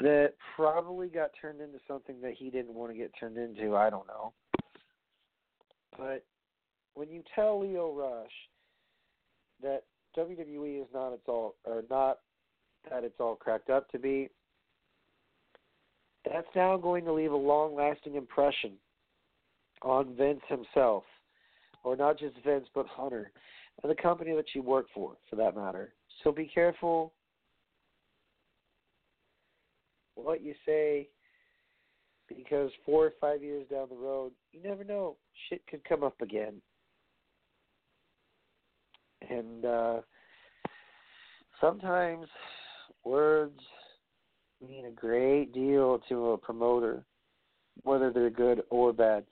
that 0.00 0.34
probably 0.56 1.08
got 1.08 1.30
turned 1.40 1.60
into 1.60 1.78
something 1.86 2.20
that 2.20 2.34
he 2.34 2.50
didn't 2.50 2.74
want 2.74 2.90
to 2.90 2.98
get 2.98 3.12
turned 3.18 3.38
into. 3.38 3.76
I 3.76 3.90
don't 3.90 4.06
know. 4.06 4.32
But 5.96 6.24
when 6.94 7.08
you 7.08 7.22
tell 7.34 7.60
Lio 7.60 7.92
Rush 7.92 8.32
that 9.62 9.84
WWE 10.16 10.82
is 10.82 10.88
not 10.92 11.12
its 11.12 11.22
all 11.26 11.54
or 11.64 11.84
not 11.88 12.18
that 12.90 13.04
it's 13.04 13.18
all 13.20 13.36
cracked 13.36 13.70
up 13.70 13.90
to 13.90 13.98
be, 13.98 14.28
that's 16.24 16.46
now 16.54 16.76
going 16.76 17.04
to 17.04 17.12
leave 17.12 17.32
a 17.32 17.36
long 17.36 17.74
lasting 17.74 18.16
impression 18.16 18.72
on 19.82 20.14
Vince 20.16 20.42
himself. 20.48 21.04
Or 21.82 21.96
not 21.96 22.18
just 22.18 22.34
Vince, 22.44 22.66
but 22.74 22.86
Hunter. 22.86 23.30
And 23.82 23.90
the 23.90 24.02
company 24.02 24.34
that 24.34 24.54
you 24.54 24.62
work 24.62 24.86
for, 24.94 25.16
for 25.28 25.36
that 25.36 25.56
matter. 25.56 25.92
So 26.22 26.32
be 26.32 26.50
careful 26.52 27.12
what 30.14 30.42
you 30.42 30.54
say 30.64 31.08
because 32.28 32.70
four 32.86 33.06
or 33.06 33.12
five 33.20 33.42
years 33.42 33.66
down 33.70 33.88
the 33.90 33.96
road, 33.96 34.32
you 34.52 34.62
never 34.62 34.84
know. 34.84 35.16
Shit 35.48 35.66
could 35.66 35.84
come 35.84 36.02
up 36.02 36.20
again. 36.20 36.54
And 39.28 39.64
uh 39.64 40.00
sometimes 41.60 42.26
words 43.04 43.60
mean 44.66 44.86
a 44.86 44.90
great 44.90 45.52
deal 45.52 46.00
to 46.08 46.30
a 46.30 46.38
promoter, 46.38 47.04
whether 47.82 48.10
they're 48.12 48.30
good 48.30 48.62
or 48.70 48.92
bad. 48.92 49.24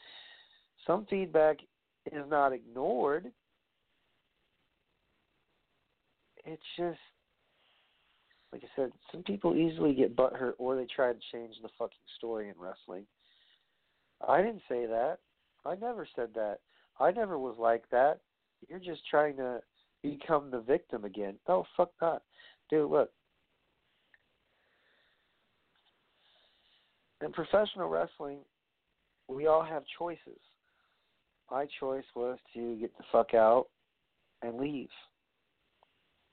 Some 0.86 1.06
feedback 1.08 1.58
is 2.10 2.24
not 2.28 2.52
ignored, 2.52 3.30
it's 6.44 6.62
just 6.76 6.98
like 8.52 8.62
I 8.64 8.68
said, 8.76 8.92
some 9.10 9.22
people 9.22 9.56
easily 9.56 9.94
get 9.94 10.14
butthurt 10.14 10.52
or 10.58 10.76
they 10.76 10.86
try 10.94 11.12
to 11.12 11.18
change 11.32 11.54
the 11.62 11.70
fucking 11.78 11.96
story 12.18 12.48
in 12.48 12.54
wrestling. 12.58 13.06
I 14.26 14.42
didn't 14.42 14.62
say 14.68 14.86
that. 14.86 15.18
I 15.64 15.74
never 15.76 16.06
said 16.14 16.28
that. 16.34 16.58
I 17.00 17.12
never 17.12 17.38
was 17.38 17.56
like 17.58 17.84
that. 17.90 18.20
You're 18.68 18.78
just 18.78 19.00
trying 19.08 19.36
to 19.36 19.60
become 20.02 20.50
the 20.50 20.60
victim 20.60 21.04
again. 21.04 21.36
Oh 21.48 21.64
fuck 21.76 21.92
that. 22.00 22.22
Dude, 22.68 22.90
look. 22.90 23.10
In 27.24 27.32
professional 27.32 27.88
wrestling, 27.88 28.38
we 29.28 29.46
all 29.46 29.64
have 29.64 29.84
choices. 29.98 30.40
My 31.50 31.66
choice 31.80 32.04
was 32.14 32.38
to 32.54 32.76
get 32.76 32.96
the 32.96 33.04
fuck 33.12 33.34
out 33.34 33.66
and 34.42 34.58
leave. 34.58 34.88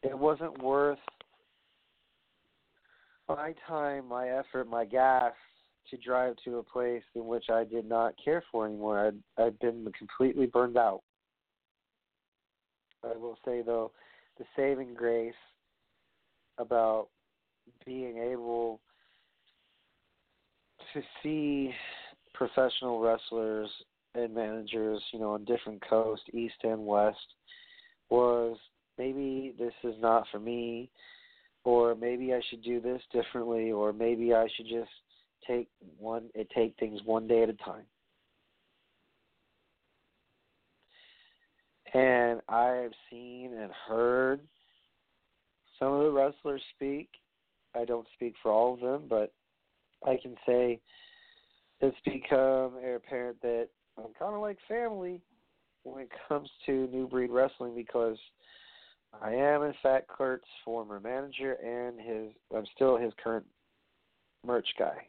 It 0.04 0.18
wasn't 0.18 0.62
worth 0.62 1.00
my 3.28 3.54
time, 3.68 4.08
my 4.08 4.30
effort, 4.30 4.68
my 4.68 4.86
gas 4.86 5.34
to 5.89 5.97
drive 5.97 6.36
to 6.45 6.58
a 6.58 6.64
place 6.64 7.04
in 7.16 7.26
which 7.26 7.45
I 7.50 7.64
did 7.64 7.88
not 7.88 8.14
care 8.24 8.43
for 8.52 8.66
anymore. 8.66 9.08
I'd, 9.08 9.43
I'd 9.43 9.60
been 9.60 9.91
completely 9.97 10.45
burned 10.45 10.78
out. 10.78 11.02
I 13.04 13.18
will 13.18 13.38
say, 13.45 13.62
though, 13.62 13.91
the 14.38 14.45
saving 14.56 14.93
grace 14.93 15.34
about 16.58 17.08
being 17.86 18.18
able 18.18 18.80
to 20.93 21.02
see 21.22 21.72
professional 22.34 23.00
wrestlers 23.00 23.70
and 24.16 24.34
managers, 24.34 25.02
you 25.14 25.20
know, 25.20 25.34
on 25.34 25.45
different 25.45 25.82
coasts, 25.88 26.26
east 26.34 26.56
and 26.64 26.86
west, 26.86 27.18
was 28.10 28.58
maybe 29.00 29.56
this 29.58 29.74
is 29.84 29.95
not 30.00 30.26
for 30.32 30.39
me 30.39 30.91
or 31.64 31.95
maybe 31.95 32.34
I 32.34 32.41
should 32.50 32.64
do 32.64 32.80
this 32.80 33.02
differently, 33.12 33.72
or 33.72 33.91
maybe 33.93 34.34
I 34.34 34.47
should 34.56 34.68
just 34.68 34.89
take 35.47 35.68
one 35.97 36.30
it 36.34 36.47
take 36.56 36.76
things 36.80 37.02
one 37.06 37.28
day 37.28 37.43
at 37.43 37.50
a 37.50 37.54
time. 37.54 37.86
And 41.93 42.41
I 42.47 42.68
have 42.84 42.91
seen 43.10 43.54
and 43.60 43.72
heard 43.88 44.41
some 45.80 45.93
of 45.93 46.04
the 46.04 46.12
wrestlers 46.12 46.62
speak. 46.76 47.10
I 47.76 47.86
don't 47.86 48.08
speak 48.14 48.36
for 48.41 48.52
all 48.52 48.74
of 48.76 48.80
them, 48.80 49.04
but 49.10 49.34
I 50.06 50.18
can 50.22 50.36
say 50.45 50.80
it's 51.82 51.97
become 52.06 52.74
apparent 52.95 53.41
that 53.41 53.70
I'm 53.97 54.14
kind 54.18 54.36
of 54.36 54.41
like 54.41 54.58
family 54.68 55.20
when 55.84 56.04
it 56.04 56.10
comes 56.28 56.50
to 56.66 56.88
New 56.88 57.08
Breed 57.08 57.32
Wrestling 57.32 57.76
because 57.76 58.18
I 59.22 59.34
am 59.34 59.64
in 59.64 59.74
fact 59.82 60.07
Kurt's 60.07 60.47
former 60.64 60.99
manager 60.99 61.53
and 61.53 61.99
his 61.99 62.34
I'm 62.55 62.66
still 62.76 62.97
his 62.97 63.14
current 63.22 63.45
merch 64.45 64.68
guy. 64.78 65.07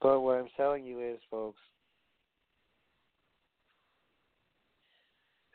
But 0.00 0.20
what 0.20 0.38
I'm 0.38 0.48
telling 0.56 0.84
you 0.84 1.00
is 1.00 1.18
folks 1.30 1.60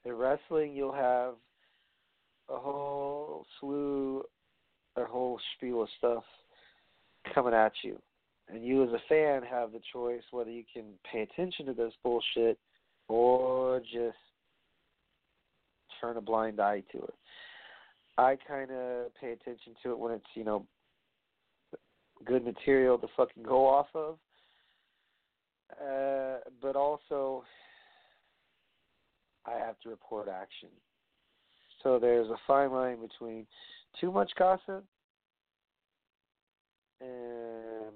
in 0.04 0.14
wrestling 0.14 0.74
you'll 0.74 0.94
have 0.94 1.36
a 2.50 2.58
whole 2.58 3.46
slew 3.60 4.24
a 4.98 5.06
whole 5.06 5.40
spiel 5.56 5.84
of 5.84 5.90
stuff 5.98 6.24
coming 7.34 7.54
at 7.54 7.74
you. 7.84 8.00
And 8.48 8.64
you 8.64 8.84
as 8.84 8.90
a 8.90 9.02
fan 9.10 9.42
have 9.50 9.72
the 9.72 9.82
choice 9.92 10.22
whether 10.32 10.52
you 10.52 10.64
can 10.72 10.86
pay 11.12 11.22
attention 11.22 11.66
to 11.66 11.74
this 11.74 11.94
bullshit 12.04 12.60
or 13.08 13.80
just 13.80 14.18
turn 16.00 16.18
a 16.18 16.22
blind 16.22 16.60
eye 16.60 16.84
to 16.92 17.00
it. 17.00 17.14
I 18.18 18.38
kind 18.48 18.72
of 18.72 19.14
pay 19.20 19.32
attention 19.32 19.74
to 19.84 19.92
it 19.92 20.00
when 20.00 20.14
it's 20.14 20.26
you 20.36 20.44
know 20.44 20.66
good 22.26 22.46
material 22.46 22.98
to 22.98 23.08
fucking 23.18 23.44
go 23.44 23.68
off 23.68 23.88
of, 23.94 24.18
uh, 25.74 26.38
but 26.62 26.76
also 26.76 27.44
I 29.46 29.58
have 29.58 29.80
to 29.82 29.90
report 29.90 30.28
action. 30.30 30.70
So 31.84 32.00
there's 32.00 32.30
a 32.30 32.38
fine 32.48 32.72
line 32.72 32.98
between 33.00 33.46
too 34.00 34.12
much 34.12 34.32
gossip 34.38 34.86
and 37.02 37.94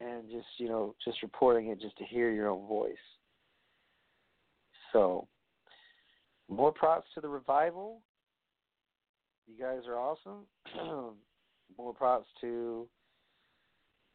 and 0.00 0.30
just 0.30 0.46
you 0.58 0.68
know 0.68 0.94
just 1.04 1.22
reporting 1.22 1.68
it 1.68 1.80
just 1.80 1.96
to 1.98 2.04
hear 2.04 2.30
your 2.30 2.48
own 2.48 2.66
voice. 2.66 2.96
So 4.92 5.28
more 6.50 6.72
props 6.72 7.08
to 7.14 7.20
the 7.20 7.28
revival 7.28 8.02
you 9.46 9.62
guys 9.62 9.80
are 9.86 9.98
awesome. 9.98 10.46
More 11.78 11.94
props 11.94 12.28
to 12.40 12.86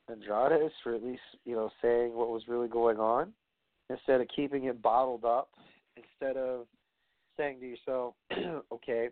Andrade 0.09 0.71
for 0.83 0.95
at 0.95 1.03
least 1.03 1.21
you 1.43 1.55
know 1.55 1.69
saying 1.81 2.13
what 2.13 2.29
was 2.29 2.47
really 2.47 2.67
going 2.67 2.97
on 2.97 3.33
instead 3.89 4.21
of 4.21 4.27
keeping 4.35 4.65
it 4.65 4.81
bottled 4.81 5.25
up. 5.25 5.49
Instead 5.95 6.37
of 6.37 6.67
saying 7.35 7.59
to 7.59 7.67
yourself, 7.67 8.13
"Okay, 8.71 9.09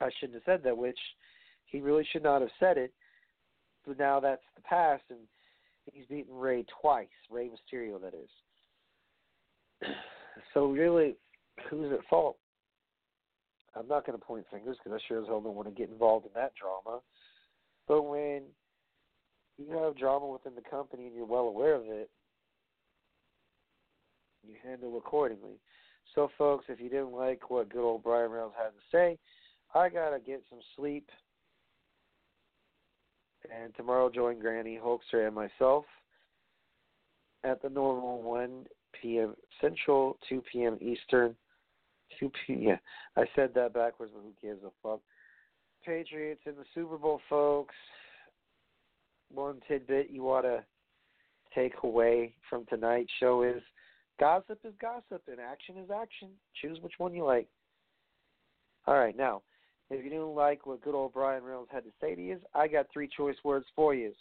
I 0.00 0.10
shouldn't 0.18 0.34
have 0.34 0.42
said 0.44 0.62
that," 0.64 0.76
which 0.76 0.98
he 1.66 1.80
really 1.80 2.06
should 2.12 2.22
not 2.22 2.40
have 2.40 2.50
said 2.58 2.76
it. 2.76 2.92
But 3.86 3.98
now 3.98 4.20
that's 4.20 4.42
the 4.56 4.62
past, 4.62 5.04
and 5.10 5.20
he's 5.92 6.06
beaten 6.06 6.34
Rey 6.34 6.64
twice, 6.80 7.08
Rey 7.30 7.48
Mysterio, 7.48 8.00
that 8.00 8.14
is. 8.14 8.30
So 10.54 10.66
really, 10.66 11.16
who's 11.68 11.92
at 11.92 12.04
fault? 12.08 12.36
I'm 13.76 13.88
not 13.88 14.06
going 14.06 14.18
to 14.18 14.24
point 14.24 14.46
fingers 14.50 14.76
because 14.82 14.98
I 14.98 15.06
sure 15.06 15.20
as 15.20 15.28
hell 15.28 15.40
don't 15.40 15.54
want 15.54 15.68
to 15.68 15.74
get 15.74 15.90
involved 15.90 16.26
in 16.26 16.32
that 16.34 16.52
drama. 16.54 17.00
But 17.86 18.02
when 18.02 18.42
you 19.58 19.76
have 19.78 19.96
drama 19.96 20.26
within 20.26 20.54
the 20.54 20.68
company 20.68 21.06
and 21.06 21.14
you're 21.14 21.24
well 21.24 21.46
aware 21.46 21.74
of 21.74 21.82
it, 21.86 22.10
you 24.46 24.54
handle 24.64 24.96
accordingly. 24.96 25.60
So, 26.14 26.30
folks, 26.36 26.64
if 26.68 26.80
you 26.80 26.88
didn't 26.88 27.12
like 27.12 27.50
what 27.50 27.68
good 27.68 27.84
old 27.84 28.02
Brian 28.02 28.30
Reynolds 28.30 28.54
had 28.58 28.70
to 28.70 28.82
say, 28.90 29.18
I 29.74 29.88
got 29.88 30.10
to 30.10 30.18
get 30.18 30.42
some 30.48 30.60
sleep. 30.76 31.08
And 33.54 33.74
tomorrow, 33.76 34.10
join 34.10 34.38
Granny, 34.38 34.78
Hulkster, 34.82 35.26
and 35.26 35.34
myself 35.34 35.84
at 37.44 37.62
the 37.62 37.68
normal 37.68 38.22
1 38.22 38.66
p.m. 39.00 39.34
Central, 39.60 40.18
2 40.28 40.42
p.m. 40.52 40.78
Eastern 40.80 41.34
Yeah, 42.48 42.76
I 43.16 43.24
said 43.34 43.50
that 43.54 43.74
backwards, 43.74 44.12
but 44.14 44.22
who 44.22 44.32
gives 44.46 44.62
a 44.64 44.70
fuck? 44.82 45.00
Patriots 45.84 46.42
in 46.46 46.56
the 46.56 46.64
Super 46.74 46.98
Bowl, 46.98 47.20
folks. 47.28 47.74
One 49.32 49.60
tidbit 49.68 50.10
you 50.10 50.22
want 50.22 50.44
to 50.44 50.64
take 51.54 51.72
away 51.82 52.34
from 52.48 52.66
tonight's 52.66 53.10
show 53.18 53.42
is 53.42 53.62
gossip 54.18 54.58
is 54.64 54.74
gossip 54.80 55.22
and 55.28 55.40
action 55.40 55.76
is 55.78 55.90
action. 55.90 56.28
Choose 56.60 56.78
which 56.80 56.94
one 56.98 57.14
you 57.14 57.24
like. 57.24 57.48
All 58.86 58.98
right, 58.98 59.16
now, 59.16 59.42
if 59.90 60.04
you 60.04 60.10
didn't 60.10 60.34
like 60.34 60.66
what 60.66 60.82
good 60.82 60.94
old 60.94 61.12
Brian 61.12 61.42
Reynolds 61.42 61.70
had 61.72 61.84
to 61.84 61.90
say 62.00 62.14
to 62.14 62.22
you, 62.22 62.38
I 62.54 62.68
got 62.68 62.86
three 62.92 63.08
choice 63.08 63.36
words 63.44 63.66
for 63.74 63.94
you. 63.94 64.12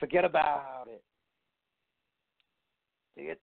Forget 0.00 0.24
about 0.24 0.86
it. 0.88 1.02
See 3.16 3.22
it? 3.22 3.40